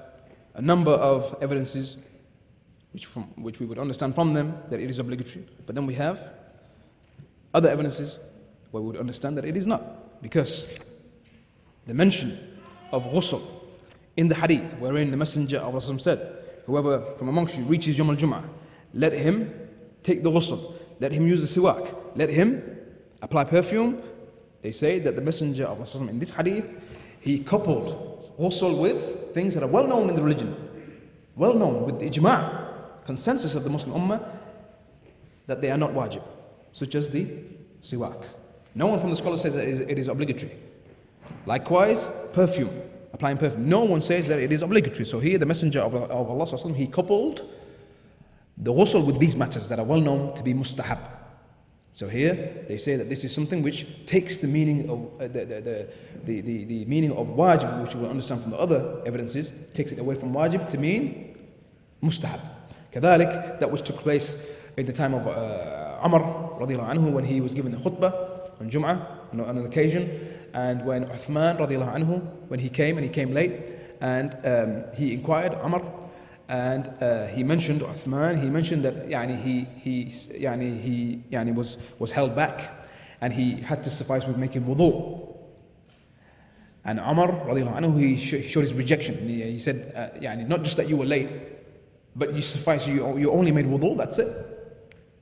a 0.55 0.63
number 0.63 0.93
of 0.93 1.37
evidences 1.41 1.97
which, 2.93 3.07
from, 3.07 3.25
which 3.37 3.61
we 3.61 3.67
would 3.67 3.79
understand 3.79 4.15
from 4.15 4.35
them 4.35 4.59
that 4.69 4.81
it 4.81 4.91
is 4.91 4.99
obligatory. 4.99 5.47
But 5.67 5.75
then 5.77 5.87
we 5.87 5.95
have 5.95 6.33
other 7.55 7.69
evidences 7.69 8.19
where 8.73 8.83
we 8.83 8.89
would 8.89 9.01
understand 9.01 9.37
that 9.39 9.45
it 9.45 9.57
is 9.57 9.67
not. 9.67 10.21
Because 10.23 10.79
the 11.86 11.94
mention 11.94 12.38
of 12.92 13.06
ghusl 13.06 13.42
in 14.18 14.28
the 14.28 14.36
hadith, 14.36 14.78
wherein 14.80 15.12
the 15.12 15.18
Messenger 15.18 15.58
of 15.58 15.76
Allah 15.76 16.00
said, 16.00 16.38
Whoever 16.66 17.02
from 17.18 17.30
amongst 17.30 17.58
you 17.58 17.64
reaches 17.64 17.98
Yom 17.98 18.10
al 18.10 18.16
Jum'ah, 18.16 18.50
let 18.94 19.14
him 19.14 19.54
take 20.04 20.24
the 20.24 20.30
ghusl, 20.32 20.74
let 21.00 21.12
him 21.12 21.28
use 21.28 21.42
the 21.42 21.62
siwak, 21.62 21.96
let 22.16 22.30
him 22.30 22.64
apply 23.22 23.44
perfume. 23.44 24.02
They 24.62 24.72
say 24.72 25.00
that 25.00 25.16
the 25.16 25.22
Messenger 25.22 25.66
of 25.66 25.96
Allah 25.96 26.08
in 26.10 26.20
this 26.20 26.32
hadith, 26.32 26.72
he 27.22 27.40
coupled 27.40 28.36
ghusl 28.40 28.80
with 28.80 29.34
things 29.34 29.54
that 29.54 29.64
are 29.64 29.68
well 29.68 29.88
known 29.88 30.10
in 30.10 30.16
the 30.16 30.24
religion, 30.24 30.56
well 31.36 31.54
known 31.54 31.86
with 31.86 32.00
the 32.00 32.10
ijma', 32.10 33.06
consensus 33.06 33.54
of 33.54 33.64
the 33.64 33.70
Muslim 33.70 33.94
Ummah, 34.02 34.28
that 35.46 35.62
they 35.62 35.70
are 35.70 35.78
not 35.78 35.92
wajib, 35.92 36.24
such 36.74 36.96
as 36.96 37.10
the 37.12 37.28
siwak. 37.82 38.26
No 38.74 38.88
one 38.88 39.00
from 39.00 39.12
the 39.12 39.16
scholars 39.16 39.42
says 39.42 39.54
that 39.54 39.68
it 39.68 40.00
is 40.00 40.08
obligatory. 40.08 40.52
Likewise, 41.47 42.09
perfume, 42.33 42.83
applying 43.13 43.37
perfume. 43.37 43.69
No 43.69 43.85
one 43.85 44.01
says 44.01 44.29
that 44.29 44.39
it 44.39 44.53
is 44.53 44.63
obligatory. 44.63 45.05
So 45.05 45.19
here, 45.19 45.39
the 45.39 45.47
Messenger 45.47 45.81
of, 45.81 45.95
of 45.95 46.31
Allah, 46.31 46.75
he 46.75 46.87
coupled 46.87 47.45
the 48.57 48.73
ghusl 48.73 49.05
with 49.05 49.19
these 49.19 49.37
matters 49.37 49.69
that 49.69 49.79
are 49.79 49.85
well 49.85 50.01
known 50.01 50.35
to 50.35 50.43
be 50.43 50.53
mustahab. 50.53 50.99
So 51.93 52.09
here 52.09 52.65
they 52.69 52.79
say 52.79 52.97
that 52.97 53.09
this 53.09 53.25
is 53.25 53.35
something 53.35 53.63
which 53.63 53.87
takes 54.07 54.39
the 54.39 54.47
meaning 54.47 54.89
of 54.89 55.21
uh, 55.21 55.29
the, 55.29 55.45
the, 55.45 55.89
the, 56.25 56.41
the, 56.41 56.65
the 56.65 56.85
meaning 56.85 57.13
of 57.13 57.27
wajib, 57.29 57.83
which 57.83 57.95
we 57.95 58.03
will 58.03 58.11
understand 58.11 58.43
from 58.43 58.53
the 58.53 58.59
other 58.59 59.03
evidences, 59.07 59.51
takes 59.75 59.93
it 59.93 59.99
away 59.99 60.15
from 60.15 60.33
wajib 60.33 60.69
to 60.69 60.79
mean 60.79 61.37
mustahab. 62.03 62.41
كذلك 62.93 63.61
that 63.61 63.71
which 63.71 63.83
took 63.83 63.97
place 63.99 64.43
in 64.77 64.87
the 64.87 64.93
time 64.93 65.15
of 65.15 65.27
uh, 65.27 66.01
Umar 66.05 66.21
radiallahu 66.61 66.95
anhu 66.95 67.13
when 67.13 67.25
he 67.25 67.41
was 67.41 67.55
given 67.55 67.73
the 67.73 67.79
khutbah 67.79 68.61
on 68.61 68.71
Jum'ah 68.71 69.07
on, 69.33 69.41
on 69.41 69.59
an 69.59 69.67
occasion 69.67 70.11
and 70.56 70.86
when 70.86 71.06
Uthman 71.08 71.60
radiallahu 71.60 71.96
anhu, 71.96 72.22
when 72.48 72.62
he 72.62 72.70
came 72.70 72.98
and 72.98 73.06
he 73.06 73.12
came 73.12 73.34
late, 73.34 73.74
and 74.00 74.34
um, 74.46 74.86
he 74.96 75.14
inquired 75.14 75.54
Umar, 75.54 75.84
and 76.48 76.88
uh, 77.02 77.28
he 77.28 77.44
mentioned 77.44 77.82
Uthman, 77.82 78.42
he 78.42 78.50
mentioned 78.50 78.86
that 78.86 79.10
yani, 79.10 79.38
he, 79.38 79.68
he, 79.78 80.06
yani, 80.06 80.82
he 80.82 81.24
yani, 81.30 81.54
was, 81.54 81.78
was 82.00 82.12
held 82.12 82.38
back 82.38 82.72
and 83.20 83.34
he 83.34 83.56
had 83.56 83.84
to 83.84 83.90
suffice 83.90 84.26
with 84.26 84.38
making 84.38 84.64
wudu. 84.64 85.36
And 86.86 87.00
Umar, 87.00 87.28
anhu, 87.48 88.00
he, 88.00 88.16
sh- 88.16 88.50
showed 88.50 88.62
his 88.62 88.74
rejection. 88.74 89.28
He, 89.28 89.44
he 89.44 89.60
said, 89.60 89.92
uh, 89.94 90.18
yani, 90.20 90.48
not 90.48 90.64
just 90.64 90.78
that 90.78 90.88
you 90.88 90.96
were 90.96 91.06
late, 91.06 91.30
but 92.16 92.34
you 92.34 92.42
suffice, 92.42 92.88
you, 92.88 93.18
you 93.18 93.30
only 93.30 93.52
made 93.52 93.66
wudu, 93.66 93.98
that's 93.98 94.20
it. 94.20 94.28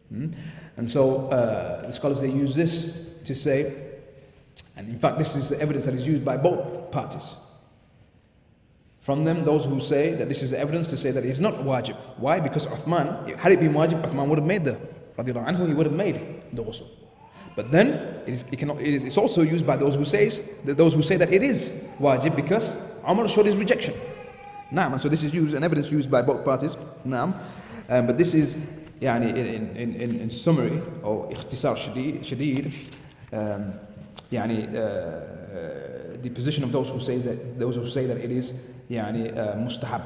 Hmm? 0.09 0.31
And 0.77 0.91
so 0.91 1.29
uh, 1.29 1.87
the 1.87 1.91
scholars, 1.91 2.21
they 2.21 2.29
use 2.29 2.53
this 2.53 3.07
to 3.23 3.33
say 3.33 3.92
and 4.75 4.89
in 4.89 4.97
fact, 4.97 5.19
this 5.19 5.35
is 5.35 5.51
evidence 5.51 5.85
that 5.85 5.93
is 5.93 6.07
used 6.07 6.25
by 6.25 6.37
both 6.37 6.91
parties. 6.91 7.35
From 9.01 9.25
them, 9.25 9.43
those 9.43 9.65
who 9.65 9.79
say 9.79 10.15
that 10.15 10.29
this 10.29 10.41
is 10.41 10.53
evidence 10.53 10.89
to 10.89 10.97
say 10.97 11.11
that 11.11 11.25
it's 11.25 11.39
not 11.39 11.55
wajib. 11.55 11.97
Why? 12.17 12.39
Because 12.39 12.65
Uthman, 12.67 13.37
had 13.37 13.51
it 13.51 13.59
been 13.59 13.73
wajib, 13.73 14.01
Uthman 14.01 14.27
would 14.29 14.39
have 14.39 14.47
made 14.47 14.63
the 14.63 14.79
anhu, 15.17 15.67
he 15.67 15.73
would 15.73 15.85
have 15.85 15.95
made 15.95 16.15
the 16.53 16.63
ghusl. 16.63 16.87
But 17.55 17.69
then 17.69 17.89
it 18.25 18.29
is, 18.29 18.45
it 18.51 18.57
cannot, 18.57 18.79
it 18.81 18.93
is, 18.93 19.03
it's 19.03 19.17
also 19.17 19.41
used 19.41 19.65
by 19.65 19.77
those 19.77 19.95
who 19.95 20.05
says 20.05 20.41
that 20.63 20.75
those 20.77 20.93
who 20.93 21.03
say 21.03 21.17
that 21.17 21.31
it 21.31 21.43
is 21.43 21.69
wajib 21.99 22.35
because 22.35 22.81
Umar 23.07 23.27
showed 23.27 23.45
his 23.45 23.55
rejection. 23.55 23.93
Naam, 24.71 24.93
and 24.93 25.01
so 25.01 25.07
this 25.07 25.21
is 25.21 25.33
used 25.33 25.53
an 25.53 25.63
evidence 25.63 25.91
used 25.91 26.09
by 26.09 26.21
both 26.21 26.43
parties. 26.43 26.77
Naam, 27.05 27.39
um, 27.89 28.07
but 28.07 28.17
this 28.17 28.33
is 28.33 28.55
yeah, 28.99 29.17
in, 29.17 29.35
in, 29.35 29.75
in, 29.75 30.19
in 30.21 30.29
summary 30.29 30.81
or 31.03 31.29
ikhtisar 31.29 31.75
shadeed, 31.75 32.21
shadeed 32.21 32.71
um, 33.33 33.73
يعني 34.31 34.67
uh, 34.67 34.75
uh, 34.75 36.21
the 36.21 36.29
position 36.29 36.63
of 36.63 36.71
those 36.71 36.89
who 36.89 36.99
say 36.99 37.17
that 37.17 37.59
those 37.59 37.75
who 37.75 37.87
say 37.87 38.05
that 38.05 38.17
it 38.17 38.31
is 38.31 38.53
يعني 38.89 39.33
uh, 39.33 39.55
مستحب 39.55 40.01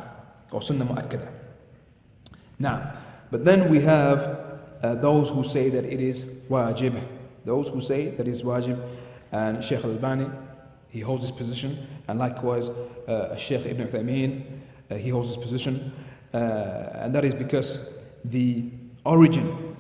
or 0.52 0.62
sunnah 0.62 0.86
مؤكدة. 0.86 1.28
نعم. 2.60 2.82
But 3.32 3.46
then 3.46 3.70
we 3.70 3.82
have 3.82 4.20
uh, 4.82 4.96
those 4.96 5.30
who 5.30 5.44
say 5.44 5.70
that 5.70 5.84
it 5.86 6.00
is 6.00 6.24
wajib 6.50 6.96
those 7.46 7.70
who 7.70 7.82
say 7.82 8.10
that 8.10 8.28
it 8.28 8.32
is 8.32 8.44
wajib 8.44 8.80
and 9.32 9.64
Sheikh 9.64 9.84
Al-Albani 9.84 10.30
he 10.90 11.02
holds 11.02 11.24
his 11.24 11.32
position. 11.32 11.88
And 12.08 12.20
likewise 12.20 12.70
uh, 12.70 13.36
Sheikh 13.38 13.66
Ibn 13.66 13.88
Uthaymeen 13.88 14.44
uh, 14.90 14.96
he 14.96 15.10
holds 15.10 15.30
his 15.30 15.38
position. 15.38 15.92
Uh, 16.34 16.38
and 17.02 17.16
that 17.16 17.26
is 17.26 17.34
because 17.34 17.94
the 18.24 18.66
origin 19.06 19.76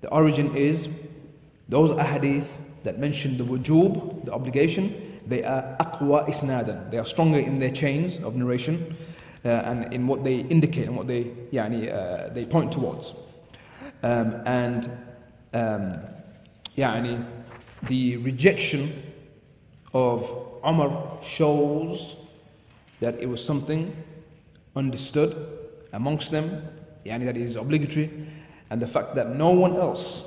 the 0.00 0.08
origin 0.10 0.54
is 0.56 0.88
those 1.68 1.90
ahadith 1.90 2.46
that 2.84 2.98
mention 2.98 3.36
the 3.36 3.44
wujub, 3.44 4.24
the 4.24 4.32
obligation, 4.32 5.20
they 5.26 5.44
are 5.44 5.76
aqwa 5.78 6.28
isnadan. 6.28 6.90
They 6.90 6.98
are 6.98 7.04
stronger 7.04 7.38
in 7.38 7.58
their 7.58 7.70
chains 7.70 8.18
of 8.18 8.34
narration 8.34 8.96
uh, 9.44 9.48
and 9.48 9.92
in 9.92 10.06
what 10.06 10.24
they 10.24 10.40
indicate 10.40 10.86
and 10.86 10.96
what 10.96 11.06
they, 11.06 11.24
yani, 11.52 11.92
uh, 11.92 12.32
they 12.32 12.44
point 12.44 12.72
towards. 12.72 13.14
Um, 14.02 14.42
and 14.46 14.86
um, 15.54 16.00
yani, 16.76 17.24
the 17.88 18.16
rejection 18.18 19.02
of 19.94 20.22
Omar 20.62 21.18
shows 21.22 22.16
that 23.00 23.20
it 23.20 23.28
was 23.28 23.44
something 23.44 23.94
understood 24.74 25.58
amongst 25.92 26.30
them, 26.30 26.68
Yeah, 27.04 27.18
that 27.18 27.36
it 27.36 27.42
is 27.42 27.56
obligatory, 27.56 28.10
and 28.70 28.80
the 28.80 28.86
fact 28.86 29.16
that 29.16 29.34
no 29.36 29.50
one 29.50 29.74
else 29.74 30.22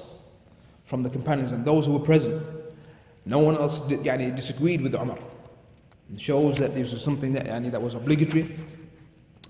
from 0.85 1.03
the 1.03 1.09
companions 1.09 1.51
and 1.51 1.65
those 1.65 1.85
who 1.85 1.93
were 1.93 2.05
present, 2.05 2.41
no 3.25 3.39
one 3.39 3.55
else 3.55 3.79
did, 3.81 4.01
yani, 4.01 4.33
disagreed 4.35 4.81
with 4.81 4.93
Umar. 4.95 5.17
It 6.13 6.21
shows 6.21 6.57
that 6.59 6.73
this 6.75 6.93
was 6.93 7.03
something 7.03 7.33
that, 7.33 7.47
yani, 7.47 7.71
that 7.71 7.81
was 7.81 7.95
obligatory. 7.95 8.55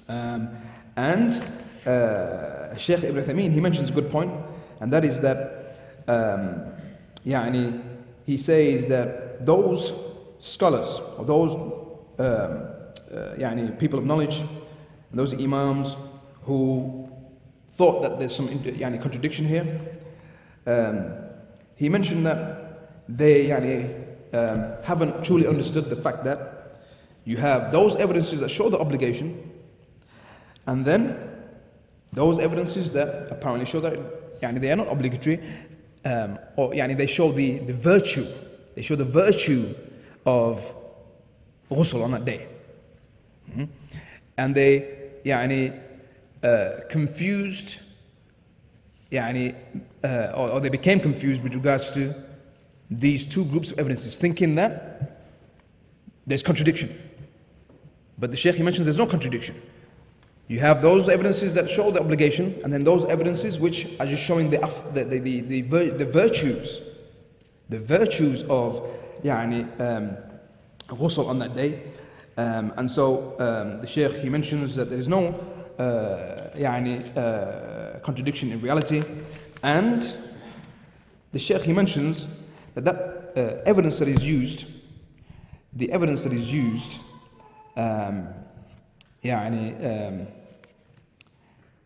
Um, 0.08 0.50
and 0.95 1.34
uh, 1.86 2.76
Sheikh 2.78 3.04
Ibn 3.04 3.24
Uthaymeen, 3.24 3.52
he 3.52 3.60
mentions 3.60 3.89
a 3.89 3.93
good 3.93 4.10
point, 4.10 4.32
and 4.80 4.91
that 4.93 5.04
is 5.04 5.19
that 5.21 6.04
um, 6.08 6.71
yani, 7.26 7.82
he 8.26 8.38
says 8.38 8.88
that 8.88 9.45
those 9.45 9.91
scholars 10.39 11.02
or 11.17 11.26
those 11.26 11.54
um, 11.56 12.67
uh, 13.12 13.36
yani, 13.38 13.78
people 13.78 14.00
of 14.00 14.06
knowledge, 14.06 14.41
those 15.12 15.34
imams 15.34 15.98
who 16.43 17.10
thought 17.69 18.02
that 18.02 18.19
there's 18.19 18.36
some 18.36 18.48
yani, 18.48 19.02
contradiction 19.02 19.45
here, 19.45 19.65
um, 20.67 21.24
he 21.75 21.89
mentioned 21.89 22.25
that 22.25 23.07
they 23.07 23.47
yani, 23.47 24.03
um, 24.33 24.83
haven't 24.83 25.23
truly 25.23 25.47
understood 25.47 25.89
the 25.89 25.95
fact 25.95 26.23
that 26.23 26.79
you 27.25 27.38
have 27.38 27.71
those 27.71 27.95
evidences 27.95 28.39
that 28.39 28.49
show 28.49 28.69
the 28.69 28.79
obligation, 28.79 29.51
and 30.67 30.85
then 30.85 31.17
those 32.13 32.39
evidences 32.39 32.91
that 32.91 33.27
apparently 33.29 33.65
show 33.65 33.79
that 33.81 33.93
yani, 34.41 34.59
they 34.59 34.71
are 34.71 34.75
not 34.75 34.91
obligatory, 34.91 35.39
um, 36.05 36.39
or 36.55 36.71
yani, 36.71 36.95
they 36.97 37.07
show 37.07 37.31
the, 37.31 37.59
the 37.59 37.73
virtue, 37.73 38.27
they 38.75 38.81
show 38.81 38.95
the 38.95 39.05
virtue 39.05 39.75
of 40.25 40.75
ghusl 41.69 42.03
on 42.03 42.11
that 42.11 42.25
day. 42.25 42.47
Mm-hmm. 43.49 43.65
And 44.38 44.55
they 44.55 45.11
yani, 45.25 45.79
uh, 46.43 46.81
confused 46.89 47.79
يعني, 49.11 49.55
uh, 50.05 50.33
or, 50.35 50.50
or 50.50 50.61
they 50.61 50.68
became 50.68 51.00
confused 51.00 51.42
with 51.42 51.55
regards 51.55 51.90
to 51.92 52.14
these 52.90 53.26
two 53.26 53.44
groups 53.44 53.70
of 53.70 53.79
evidences, 53.79 54.16
thinking 54.16 54.57
that 54.57 55.26
there's 56.26 56.42
contradiction. 56.42 56.96
But 58.18 58.31
the 58.31 58.37
Shaykh 58.37 58.57
he 58.57 58.62
mentions 58.62 58.87
there's 58.87 58.98
no 58.98 59.07
contradiction. 59.07 59.61
You 60.48 60.59
have 60.61 60.83
those 60.83 61.09
evidences 61.09 61.55
that 61.55 61.70
show 61.70 61.90
the 61.92 62.00
obligation, 62.00 62.61
and 62.64 62.72
then 62.72 62.83
those 62.85 63.05
evidences 63.05 63.61
which 63.61 63.87
are 64.00 64.07
just 64.07 64.22
showing 64.22 64.50
the, 64.50 64.61
af- 64.61 64.83
the, 64.94 65.05
the, 65.05 65.18
the, 65.18 65.40
the, 65.40 65.62
vir- 65.62 65.96
the 65.96 66.05
virtues, 66.05 66.81
the 67.68 67.79
virtues 67.79 68.42
of 68.42 68.83
يعني, 69.22 69.64
um, 69.81 70.16
ghusl 70.88 71.29
on 71.29 71.38
that 71.38 71.55
day. 71.55 71.81
Um, 72.37 72.72
and 72.76 72.90
so 72.90 73.37
um, 73.38 73.81
the 73.81 73.87
Shaykh 73.87 74.12
he 74.16 74.29
mentions 74.29 74.74
that 74.74 74.88
there 74.90 74.98
is 74.98 75.09
no 75.09 75.29
uh, 75.79 76.50
يعني, 76.57 77.16
uh, 77.16 77.73
contradiction 78.06 78.52
in 78.52 78.62
reality. 78.62 79.04
And 79.63 80.13
the 81.32 81.39
Sheikh 81.39 81.63
he 81.63 81.74
mentions 81.74 82.28
that 82.76 82.86
that 82.86 83.00
uh, 83.36 83.72
evidence 83.72 83.98
that 84.00 84.08
is 84.08 84.24
used, 84.24 84.68
the 85.74 85.91
evidence 85.91 86.24
that 86.24 86.32
is 86.32 86.54
used, 86.54 87.00
um, 87.76 88.30
yeah, 89.24 89.41
and, 89.41 89.56
um, 89.56 90.28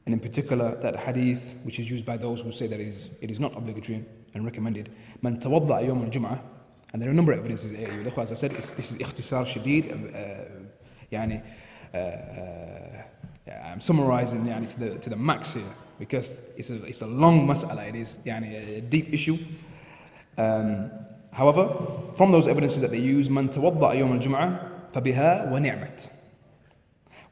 and 0.05 0.13
in 0.13 0.19
particular 0.19 0.75
that 0.81 0.95
hadith 0.97 1.55
which 1.63 1.79
is 1.79 1.89
used 1.89 2.05
by 2.05 2.17
those 2.17 2.41
who 2.41 2.51
say 2.51 2.67
that 2.67 2.79
it 2.79 2.87
is, 2.87 3.09
it 3.21 3.31
is 3.31 3.39
not 3.39 3.55
obligatory 3.55 4.03
and 4.33 4.45
recommended. 4.45 4.91
Man 5.21 5.39
tawadda 5.39 5.87
yawm 5.87 6.03
al-jum'ah, 6.03 6.41
and 6.91 7.01
there 7.01 7.09
are 7.09 7.13
a 7.13 7.15
number 7.15 7.31
of 7.31 7.39
evidences. 7.39 7.71
Eh, 7.71 8.21
as 8.21 8.31
I 8.31 8.35
said, 8.35 8.51
this 8.51 8.91
is 8.91 8.97
ikhtisar 8.97 9.45
shadid. 9.45 9.85
Uh, 9.89 10.67
yani, 11.11 11.41
uh, 11.93 11.97
uh, 11.97 13.03
yeah, 13.47 13.71
I'm 13.71 13.79
summarizing 13.79 14.45
yani, 14.45 14.71
to, 14.73 14.79
the, 14.79 14.99
to 14.99 15.09
the 15.09 15.15
max 15.15 15.53
here 15.53 15.63
because 15.98 16.42
it's 16.56 16.70
a, 16.70 16.84
it's 16.84 17.02
a 17.02 17.06
long 17.06 17.46
mas'ala, 17.46 17.88
it 17.88 17.94
is 17.94 18.16
يعني, 18.24 18.78
a 18.78 18.80
deep 18.80 19.12
issue. 19.12 19.38
Um, 20.36 20.90
however, 21.32 21.68
from 22.16 22.32
those 22.32 22.48
evidences 22.48 22.80
that 22.80 22.90
they 22.90 22.98
use 22.98 23.28
من 23.28 23.50
توضأ 23.50 23.92
يوم 23.94 24.12
الجمعة 24.12 24.70
فبها 24.94 25.52
ونعمت 25.52 26.10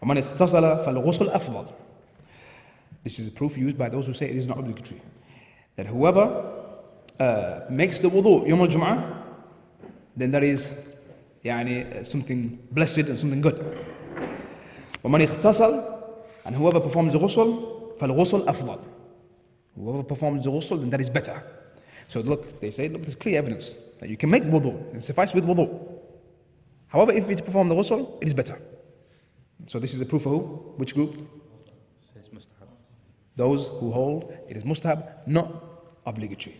ومن 0.02 0.18
اغتسل 0.18 0.78
فالغسل 0.80 1.28
أفضل 1.28 1.66
This 3.04 3.18
is 3.18 3.28
a 3.28 3.32
proof 3.32 3.58
used 3.58 3.76
by 3.76 3.88
those 3.88 4.06
who 4.06 4.12
say 4.12 4.30
it 4.30 4.36
is 4.36 4.46
not 4.46 4.58
obligatory. 4.58 5.00
That 5.74 5.86
whoever 5.86 6.52
uh, 7.18 7.60
makes 7.68 7.98
the 7.98 8.08
wudu 8.08 8.46
يوم 8.46 8.62
الجمعة 8.62 9.22
then 10.16 10.30
that 10.30 10.44
is 10.44 10.72
يعني 11.44 12.06
something 12.06 12.58
blessed 12.70 12.98
and 13.08 13.18
something 13.18 13.40
good. 13.40 13.60
ومن 15.04 15.20
اغتسل 15.20 15.82
and 16.44 16.54
whoever 16.54 16.80
performs 16.80 17.12
the 17.12 17.18
ghusl 17.18 17.75
فالغسل 17.99 18.45
أفضل. 18.47 18.79
Whoever 19.75 20.03
performs 20.03 20.43
the 20.43 20.51
ghusl 20.51 20.79
then 20.79 20.89
that 20.89 21.01
is 21.01 21.09
better. 21.09 21.41
So 22.07 22.21
look 22.21 22.59
they 22.59 22.71
say 22.71 22.87
look 22.89 23.03
there's 23.03 23.15
clear 23.15 23.37
evidence 23.37 23.75
that 23.99 24.09
you 24.09 24.17
can 24.17 24.29
make 24.29 24.43
wudu 24.43 24.93
and 24.93 25.03
suffice 25.03 25.33
with 25.33 25.45
wudu. 25.45 25.67
However 26.87 27.11
if 27.11 27.29
you 27.29 27.35
perform 27.37 27.69
the 27.69 27.75
ghusl 27.75 28.21
it 28.21 28.27
is 28.27 28.33
better. 28.33 28.59
So 29.67 29.79
this 29.79 29.93
is 29.93 30.01
a 30.01 30.05
proof 30.05 30.25
of 30.25 30.31
who? 30.31 30.39
Which 30.77 30.93
group? 30.93 31.27
Those 33.35 33.67
who 33.67 33.91
hold 33.91 34.33
it 34.49 34.57
is 34.57 34.63
mustahab 34.63 35.27
not 35.27 35.47
obligatory. 36.07 36.57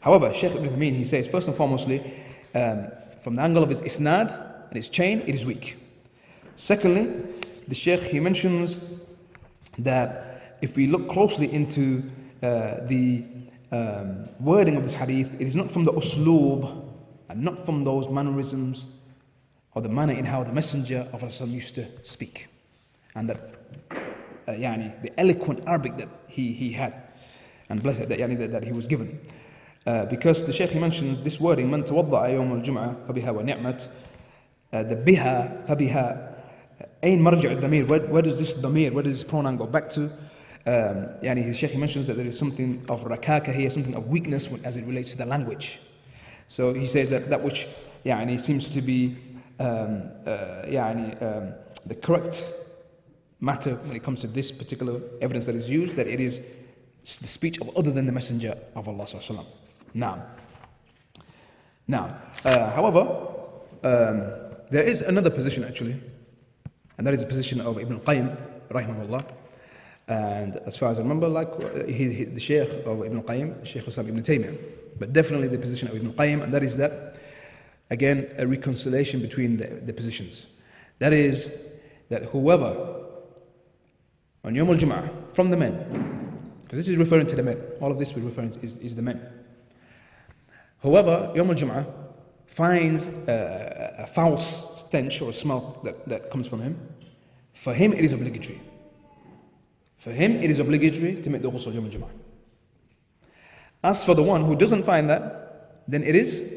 However 0.00 0.34
Sheikh 0.34 0.54
Ibn 0.54 0.68
Uthaymeen 0.68 0.94
he 0.94 1.04
says 1.04 1.26
first 1.26 1.48
and 1.48 1.56
foremostly 1.56 2.04
um, 2.54 2.88
from 3.22 3.36
the 3.36 3.42
angle 3.42 3.62
of 3.62 3.70
his 3.70 3.80
isnad 3.80 4.68
and 4.68 4.76
his 4.76 4.90
chain 4.90 5.22
it 5.26 5.34
is 5.34 5.46
weak. 5.46 5.78
Secondly 6.56 7.22
the 7.68 7.74
Sheikh 7.74 8.02
he 8.02 8.20
mentions 8.20 8.80
that 9.78 10.29
if 10.61 10.75
we 10.75 10.87
look 10.87 11.09
closely 11.09 11.51
into 11.51 12.03
uh, 12.41 12.85
the 12.87 13.25
um, 13.71 14.29
wording 14.39 14.75
of 14.75 14.83
this 14.83 14.93
hadith, 14.93 15.33
it 15.33 15.41
is 15.41 15.55
not 15.55 15.71
from 15.71 15.85
the 15.85 15.91
usloob 15.91 16.83
and 17.29 17.41
not 17.41 17.65
from 17.65 17.83
those 17.83 18.09
mannerisms 18.09 18.87
or 19.73 19.81
the 19.81 19.89
manner 19.89 20.13
in 20.13 20.25
how 20.25 20.43
the 20.43 20.53
Messenger 20.53 21.07
of 21.11 21.23
Allah 21.23 21.51
used 21.51 21.75
to 21.75 21.85
speak. 22.03 22.47
And 23.15 23.29
that 23.29 23.55
uh, 24.47 24.51
يعني, 24.51 25.01
the 25.01 25.19
eloquent 25.19 25.63
Arabic 25.67 25.97
that 25.97 26.09
he, 26.27 26.53
he 26.53 26.71
had 26.71 26.93
and 27.69 27.81
blessed 27.81 28.09
that, 28.09 28.19
يعني, 28.19 28.37
that, 28.37 28.51
that 28.51 28.63
he 28.63 28.71
was 28.71 28.87
given. 28.87 29.19
Uh, 29.85 30.05
because 30.05 30.45
the 30.45 30.53
Shaykh 30.53 30.71
he 30.71 30.79
mentions 30.79 31.21
this 31.21 31.39
wording, 31.39 31.69
من 31.69 31.85
توضأ 31.85 32.27
يوم 32.27 32.53
الجمعة 32.53 33.07
فبها 33.07 33.31
ونعمت 33.31 33.87
uh, 34.73 34.83
the 34.83 34.95
biha, 34.95 35.65
فبها 35.67 36.35
أين 37.03 37.21
مرجع 37.21 37.51
الضمير 37.51 37.87
where, 37.87 37.99
where 38.07 38.21
does 38.21 38.39
this 38.39 38.55
ضمير, 38.55 38.93
where 38.93 39.03
does 39.03 39.13
this 39.13 39.23
pronoun 39.23 39.57
go 39.57 39.67
back 39.67 39.89
to? 39.89 40.11
um, 40.66 41.08
yani 41.22 41.42
his 41.42 41.56
Sheikh 41.56 41.76
mentions 41.76 42.06
that 42.06 42.16
there 42.16 42.26
is 42.26 42.38
something 42.38 42.84
of 42.88 43.04
rakaka 43.04 43.54
here, 43.54 43.70
something 43.70 43.94
of 43.94 44.08
weakness 44.08 44.48
as 44.62 44.76
it 44.76 44.84
relates 44.84 45.10
to 45.12 45.16
the 45.16 45.24
language. 45.24 45.80
So 46.48 46.74
he 46.74 46.86
says 46.86 47.10
that 47.10 47.30
that 47.30 47.42
which 47.42 47.66
yani, 48.04 48.38
seems 48.38 48.68
to 48.70 48.82
be 48.82 49.16
um, 49.58 50.10
uh, 50.26 50.66
yani, 50.66 51.20
um, 51.22 51.54
the 51.86 51.94
correct 51.94 52.44
matter 53.40 53.76
when 53.76 53.96
it 53.96 54.02
comes 54.02 54.20
to 54.20 54.26
this 54.26 54.52
particular 54.52 55.00
evidence 55.22 55.46
that 55.46 55.54
is 55.54 55.70
used, 55.70 55.96
that 55.96 56.06
it 56.06 56.20
is 56.20 56.42
the 57.22 57.26
speech 57.26 57.58
of 57.60 57.74
other 57.76 57.90
than 57.90 58.04
the 58.04 58.12
Messenger 58.12 58.54
of 58.76 58.86
Allah. 58.86 59.06
Now, 59.94 60.26
now 61.88 62.16
uh, 62.44 62.70
however, 62.72 63.00
um, 63.82 64.30
there 64.70 64.82
is 64.82 65.00
another 65.00 65.30
position 65.30 65.64
actually, 65.64 65.98
and 66.98 67.06
that 67.06 67.14
is 67.14 67.20
the 67.20 67.26
position 67.26 67.62
of 67.62 67.78
Ibn 67.78 68.00
Qayyim, 68.00 68.36
rahimahullah 68.68 69.39
and 70.10 70.56
as 70.66 70.76
far 70.76 70.90
as 70.90 70.98
I 70.98 71.02
remember, 71.02 71.28
like 71.28 71.48
uh, 71.48 71.84
he, 71.86 72.12
he, 72.12 72.24
the 72.24 72.40
Sheikh 72.40 72.84
of 72.84 73.04
Ibn 73.04 73.18
al-Qayyim, 73.18 73.64
Shaykh 73.64 73.86
Islam 73.86 74.08
Ibn 74.08 74.22
Taymiyyah, 74.24 74.58
but 74.98 75.12
definitely 75.12 75.46
the 75.46 75.58
position 75.58 75.86
of 75.86 75.94
Ibn 75.94 76.08
al-Qayyim, 76.08 76.42
and 76.42 76.52
that 76.52 76.64
is 76.64 76.76
that, 76.78 77.14
again, 77.90 78.28
a 78.36 78.44
reconciliation 78.44 79.20
between 79.20 79.58
the, 79.58 79.66
the 79.66 79.92
positions. 79.92 80.48
That 80.98 81.12
is, 81.12 81.48
that 82.08 82.24
whoever 82.24 83.06
on 84.42 84.56
Yom 84.56 84.70
al-Jum'ah, 84.70 85.32
from 85.32 85.50
the 85.50 85.56
men, 85.56 85.74
because 86.64 86.80
this 86.80 86.88
is 86.88 86.96
referring 86.96 87.28
to 87.28 87.36
the 87.36 87.44
men, 87.44 87.60
all 87.80 87.92
of 87.92 87.98
this 87.98 88.12
we're 88.12 88.22
referring 88.22 88.50
to 88.50 88.60
is, 88.64 88.78
is 88.78 88.96
the 88.96 89.02
men. 89.02 89.20
Whoever, 90.80 91.30
Yom 91.36 91.50
al-Jum'ah, 91.50 91.86
finds 92.46 93.06
a, 93.28 93.94
a 93.98 94.06
foul 94.08 94.38
stench 94.38 95.22
or 95.22 95.32
smell 95.32 95.80
that, 95.84 96.08
that 96.08 96.30
comes 96.32 96.48
from 96.48 96.62
him, 96.62 96.80
for 97.52 97.72
him 97.74 97.92
it 97.92 98.04
is 98.04 98.12
obligatory. 98.12 98.60
For 100.00 100.12
him 100.12 100.36
it 100.42 100.50
is 100.50 100.58
obligatory 100.58 101.20
to 101.20 101.30
make 101.30 101.42
the 101.42 101.50
ghusl 101.50 101.74
Yom 101.74 101.84
al-Jum'ah. 101.84 102.08
As 103.84 104.02
for 104.02 104.14
the 104.14 104.22
one 104.22 104.42
who 104.42 104.56
doesn't 104.56 104.84
find 104.84 105.10
that, 105.10 105.82
then 105.86 106.02
it 106.02 106.16
is 106.16 106.52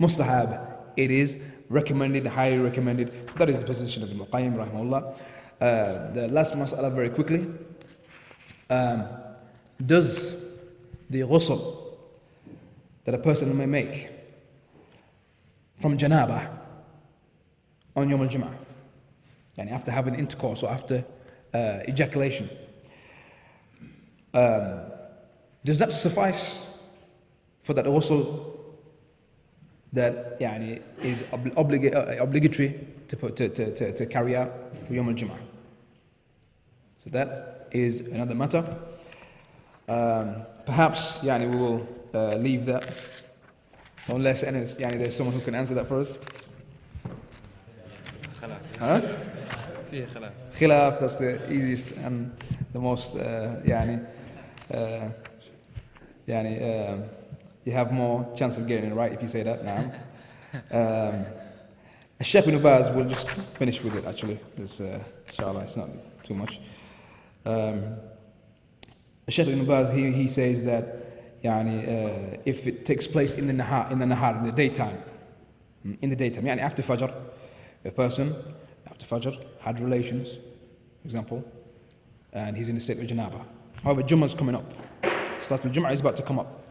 mustahab. 0.00 0.66
It 0.96 1.12
is 1.12 1.38
recommended, 1.68 2.26
highly 2.26 2.58
recommended. 2.58 3.12
So 3.30 3.38
that 3.38 3.48
is 3.48 3.60
the 3.60 3.64
position 3.64 4.02
of 4.02 4.10
Ibn 4.10 4.26
Qayyim, 4.26 4.56
rahimahullah. 4.56 5.16
Uh, 5.60 6.12
the 6.12 6.28
last 6.28 6.54
mas'ala 6.54 6.92
very 6.92 7.10
quickly. 7.10 7.46
Um, 8.68 9.04
does 9.84 10.36
the 11.08 11.20
ghusl 11.20 11.94
that 13.04 13.14
a 13.14 13.18
person 13.18 13.56
may 13.56 13.66
make 13.66 14.10
from 15.80 15.96
janaba 15.96 16.50
on 17.94 18.10
Yom 18.10 18.22
al-Jum'ah, 18.22 18.54
yani 19.56 19.70
after 19.70 19.92
having 19.92 20.16
intercourse 20.16 20.64
or 20.64 20.70
after 20.70 21.04
uh, 21.54 21.80
ejaculation, 21.88 22.48
um, 24.34 24.80
does 25.64 25.78
that 25.78 25.92
suffice 25.92 26.78
for 27.62 27.74
that 27.74 27.86
also? 27.86 28.58
that 29.92 30.38
yani, 30.40 30.82
is 31.02 31.22
obliga- 31.32 31.94
uh, 31.94 32.22
obligatory 32.22 32.78
to, 33.08 33.16
put, 33.16 33.36
to, 33.36 33.48
to, 33.48 33.74
to, 33.74 33.92
to 33.92 34.06
carry 34.06 34.36
out 34.36 34.52
for 34.86 34.94
Yom 34.94 35.08
al-Jum'ah? 35.08 35.38
So 36.96 37.10
that 37.10 37.68
is 37.72 38.00
another 38.00 38.34
matter. 38.34 38.64
Um, 39.88 40.42
perhaps 40.66 41.18
yani, 41.18 41.50
we 41.50 41.56
will 41.56 41.88
uh, 42.12 42.36
leave 42.36 42.66
that 42.66 42.94
unless 44.08 44.42
any, 44.42 44.60
yani, 44.60 44.98
there's 44.98 45.16
someone 45.16 45.34
who 45.34 45.40
can 45.40 45.54
answer 45.54 45.74
that 45.74 45.86
for 45.86 46.00
us. 46.00 46.18
Huh? 48.78 49.00
khilaf, 50.58 51.00
that's 51.00 51.18
the 51.18 51.50
easiest 51.52 51.92
and 51.98 52.36
the 52.72 52.78
most, 52.78 53.16
uh, 53.16 53.60
yani, 53.64 54.04
uh, 54.74 55.08
yani, 56.26 56.60
uh, 56.60 56.96
you 57.64 57.72
have 57.72 57.92
more 57.92 58.26
chance 58.36 58.56
of 58.56 58.66
getting 58.66 58.90
it 58.90 58.94
right 58.94 59.12
if 59.12 59.22
you 59.22 59.28
say 59.28 59.42
that 59.42 59.64
now. 59.64 59.92
Um, 60.70 61.24
Sheikh 62.20 62.46
bin 62.46 62.60
Baz, 62.60 62.90
we'll 62.90 63.08
just 63.08 63.28
finish 63.30 63.82
with 63.82 63.94
it 63.94 64.04
actually, 64.04 64.40
because 64.54 64.80
uh, 64.80 65.02
inshallah 65.28 65.60
it's 65.60 65.76
not 65.76 65.88
too 66.24 66.34
much. 66.34 66.60
Um, 67.44 67.96
Sheikh 69.28 69.46
bin 69.46 69.64
Baz, 69.64 69.94
he, 69.94 70.10
he 70.10 70.26
says 70.26 70.64
that 70.64 71.42
yani, 71.42 71.84
uh, 71.86 72.40
if 72.44 72.66
it 72.66 72.84
takes 72.84 73.06
place 73.06 73.34
in 73.34 73.46
the 73.46 73.52
nahar, 73.52 73.90
in 73.92 73.98
the 73.98 74.06
nahar, 74.06 74.38
in 74.38 74.44
the 74.44 74.52
daytime, 74.52 75.00
in 76.00 76.10
the 76.10 76.16
daytime, 76.16 76.44
yani 76.44 76.58
after 76.58 76.82
Fajr, 76.82 77.14
a 77.84 77.90
person 77.92 78.34
after 78.90 79.06
Fajr 79.06 79.44
had 79.60 79.78
relations, 79.78 80.40
example, 81.04 81.44
and 82.32 82.56
he's 82.56 82.68
in 82.68 82.76
a 82.76 82.80
state 82.80 82.98
of 82.98 83.06
janaba. 83.06 83.44
However, 83.82 84.02
Jummah's 84.02 84.34
coming 84.34 84.54
up. 84.54 84.72
Salatul 85.40 85.72
Jummah 85.72 85.92
is 85.92 86.00
about 86.00 86.16
to 86.16 86.22
come 86.22 86.38
up. 86.38 86.64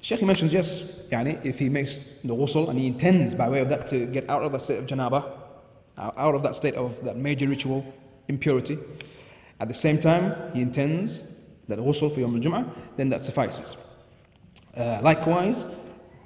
Sheikh 0.00 0.22
mentions, 0.22 0.52
yes, 0.52 0.82
yani, 1.10 1.44
if 1.44 1.60
he 1.60 1.68
makes 1.68 2.00
the 2.24 2.34
ghusl 2.34 2.68
and 2.68 2.78
he 2.78 2.88
intends 2.88 3.34
by 3.34 3.48
way 3.48 3.60
of 3.60 3.68
that 3.68 3.86
to 3.88 4.06
get 4.06 4.28
out 4.28 4.42
of 4.42 4.50
that 4.52 4.62
state 4.62 4.78
of 4.78 4.86
janaba, 4.86 5.24
out 5.96 6.34
of 6.34 6.42
that 6.42 6.56
state 6.56 6.74
of 6.74 7.04
that 7.04 7.16
major 7.16 7.46
ritual 7.46 7.86
impurity, 8.26 8.78
at 9.60 9.68
the 9.68 9.74
same 9.74 10.00
time 10.00 10.52
he 10.54 10.60
intends 10.60 11.22
that 11.68 11.78
ghusl 11.78 12.12
for 12.12 12.18
Yom 12.18 12.34
al-Jum'ah, 12.34 12.68
then 12.96 13.10
that 13.10 13.20
suffices. 13.20 13.76
Uh, 14.76 15.00
likewise, 15.02 15.66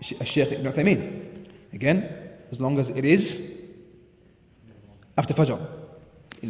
Sh- 0.00 0.14
Sheikh 0.24 0.52
Ibn 0.52 0.72
Uthaymeen, 0.72 1.48
again, 1.74 2.08
as 2.50 2.60
long 2.60 2.78
as 2.78 2.88
it 2.88 3.04
is 3.04 3.42
after 5.18 5.34
Fajr, 5.34 5.60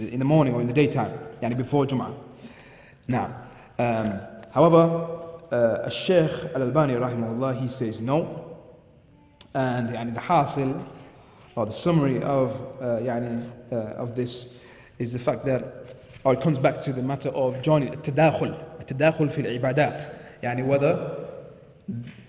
in 0.03 0.19
the 0.19 0.25
morning 0.25 0.55
or 0.55 0.61
in 0.61 0.67
the 0.67 0.73
daytime, 0.73 1.13
yani 1.41 1.57
before 1.57 1.87
Jum'ah. 1.87 2.15
Now, 3.09 3.35
um, 3.79 4.21
however, 4.53 5.09
uh, 5.51 5.89
Sheikh 5.91 6.31
Al 6.55 6.63
Albani, 6.63 6.95
rahimahullah, 6.95 7.61
he 7.61 7.69
says 7.69 8.01
no. 8.01 8.59
And 9.55 9.89
yani, 9.89 10.15
the 10.15 10.21
hasil, 10.21 10.85
or 11.55 11.67
the 11.67 11.73
summary 11.73 12.23
of, 12.23 12.61
uh, 12.81 12.99
yani, 13.01 13.51
uh, 13.73 14.03
of 14.03 14.15
this, 14.15 14.59
is 14.99 15.13
the 15.13 15.19
fact 15.19 15.45
that, 15.47 15.65
or 16.25 16.35
it 16.35 16.41
comes 16.41 16.59
back 16.59 16.81
to 16.83 16.93
the 16.93 17.03
matter 17.03 17.29
of 17.31 17.63
joining 17.63 17.93
tadakhul, 17.95 18.85
tadakhul 18.85 19.31
fil 19.31 19.45
العبادات 19.45 20.11
yani 20.43 20.65
whether 20.65 21.17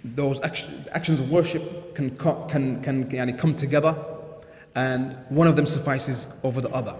those 0.03 0.39
action, 0.41 0.85
actions 0.91 1.19
of 1.19 1.29
worship 1.29 1.95
can, 1.95 2.15
can, 2.17 2.47
can, 2.47 2.81
can 2.81 3.09
yani, 3.09 3.37
come 3.37 3.53
together 3.55 3.97
and 4.75 5.17
one 5.29 5.47
of 5.47 5.55
them 5.55 5.65
suffices 5.65 6.27
over 6.43 6.61
the 6.61 6.69
other. 6.69 6.95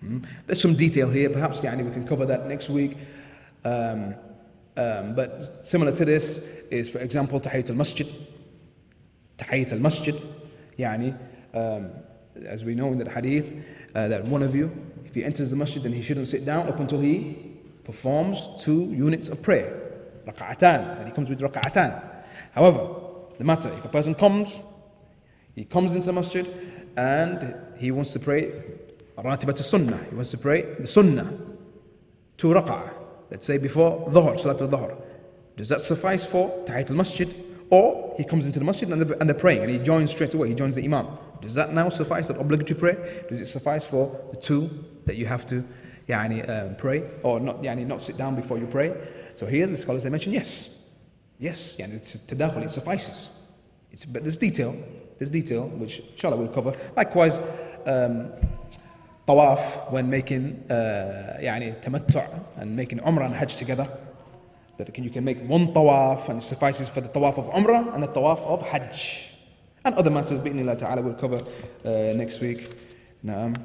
Hmm? 0.00 0.18
There's 0.46 0.60
some 0.60 0.74
detail 0.74 1.10
here, 1.10 1.30
perhaps 1.30 1.60
يعني, 1.60 1.84
we 1.84 1.90
can 1.90 2.06
cover 2.06 2.26
that 2.26 2.46
next 2.46 2.70
week. 2.70 2.96
Um, 3.64 4.14
um, 4.76 5.14
but 5.14 5.66
similar 5.66 5.90
to 5.92 6.04
this 6.04 6.38
is, 6.70 6.88
for 6.90 6.98
example, 6.98 7.40
Tahiyat 7.40 7.70
al-Masjid. 7.70 8.06
تحية 9.38 9.72
al-Masjid. 9.72 10.14
um, 11.54 11.90
as 12.46 12.64
we 12.64 12.74
know 12.74 12.92
in 12.92 12.98
the 12.98 13.10
hadith 13.10 13.52
uh, 13.94 14.06
that 14.08 14.24
one 14.24 14.42
of 14.42 14.54
you, 14.54 14.70
if 15.04 15.14
he 15.14 15.24
enters 15.24 15.50
the 15.50 15.56
masjid, 15.56 15.82
then 15.82 15.92
he 15.92 16.02
shouldn't 16.02 16.28
sit 16.28 16.44
down 16.44 16.68
up 16.68 16.78
until 16.78 17.00
he 17.00 17.56
performs 17.84 18.48
two 18.58 18.92
units 18.92 19.28
of 19.28 19.42
prayer, 19.42 19.80
raka'atan, 20.26 20.98
And 20.98 21.08
he 21.08 21.14
comes 21.14 21.28
with 21.28 21.40
raka'atan. 21.40 22.00
However, 22.52 22.88
the 23.38 23.44
matter, 23.44 23.72
if 23.72 23.84
a 23.84 23.88
person 23.88 24.14
comes, 24.14 24.60
he 25.54 25.64
comes 25.64 25.94
into 25.94 26.06
the 26.06 26.12
masjid 26.12 26.46
and 26.96 27.56
he 27.78 27.90
wants 27.90 28.12
to 28.12 28.20
pray 28.20 28.52
ratibat 29.22 29.58
sunnah. 29.58 30.04
He 30.08 30.14
wants 30.14 30.30
to 30.30 30.38
pray 30.38 30.62
the 30.78 30.86
sunnah, 30.86 31.32
two 32.36 32.48
raka'ah. 32.48 32.90
Let's 33.30 33.46
say 33.46 33.58
before 33.58 34.08
dhuhr, 34.08 34.40
salat 34.40 34.60
al-dhuhr. 34.60 34.96
Does 35.56 35.68
that 35.68 35.80
suffice 35.80 36.24
for 36.24 36.48
tahiyat 36.66 36.90
al-masjid? 36.90 37.44
Or 37.70 38.14
he 38.16 38.24
comes 38.24 38.46
into 38.46 38.58
the 38.58 38.64
masjid 38.64 38.90
and 38.90 39.02
they're, 39.02 39.16
and 39.20 39.28
they're 39.28 39.38
praying 39.38 39.62
and 39.62 39.70
he 39.70 39.78
joins 39.78 40.10
straight 40.10 40.32
away, 40.32 40.48
he 40.48 40.54
joins 40.54 40.74
the 40.74 40.84
imam. 40.84 41.06
Does 41.42 41.54
that 41.54 41.72
now 41.72 41.90
suffice, 41.90 42.28
that 42.28 42.40
obligatory 42.40 42.80
prayer? 42.80 43.24
Does 43.28 43.40
it 43.40 43.46
suffice 43.46 43.84
for 43.84 44.18
the 44.30 44.36
two 44.36 44.84
that 45.04 45.16
you 45.16 45.26
have 45.26 45.44
to 45.46 45.64
yani, 46.08 46.48
um, 46.48 46.76
pray 46.76 47.04
or 47.22 47.40
not, 47.40 47.60
yani, 47.62 47.86
not 47.86 48.02
sit 48.02 48.16
down 48.16 48.34
before 48.36 48.58
you 48.58 48.66
pray? 48.66 48.96
So 49.34 49.44
here 49.46 49.66
the 49.66 49.76
scholars 49.76 50.04
they 50.04 50.10
mention 50.10 50.32
yes. 50.32 50.70
Yes, 51.38 51.76
yani 51.78 51.96
it's 51.96 52.16
tadakhul, 52.16 52.64
it 52.64 52.70
suffices. 52.70 53.28
It's, 53.92 54.06
but 54.06 54.22
there's 54.22 54.38
detail, 54.38 54.74
there's 55.18 55.30
detail 55.30 55.68
which 55.68 56.00
inshallah 56.00 56.36
we'll 56.36 56.48
cover. 56.48 56.74
Likewise, 56.96 57.40
um, 57.84 58.32
tawaf 59.27 59.91
when 59.91 60.09
making 60.09 60.63
uh, 60.69 61.37
يعني 61.39 61.81
tamattu' 61.81 62.43
and 62.57 62.75
making 62.75 62.99
umrah 62.99 63.25
and 63.25 63.35
hajj 63.35 63.55
together. 63.55 63.87
That 64.77 64.91
can, 64.93 65.03
you 65.03 65.11
can 65.11 65.23
make 65.23 65.39
one 65.47 65.67
tawaf 65.67 66.29
and 66.29 66.41
it 66.41 66.45
suffices 66.45 66.89
for 66.89 67.01
the 67.01 67.09
tawaf 67.09 67.37
of 67.37 67.45
umrah 67.49 67.93
and 67.93 68.01
the 68.01 68.07
tawaf 68.07 68.39
of 68.39 68.61
hajj. 68.63 69.29
And 69.85 69.95
other 69.95 70.09
matters, 70.09 70.39
bi'nillah 70.39 70.79
ta'ala, 70.79 71.01
we'll 71.01 71.13
cover 71.13 71.37
uh, 71.85 71.89
next 72.15 72.39
week. 72.39 72.71
Naam. 73.23 73.55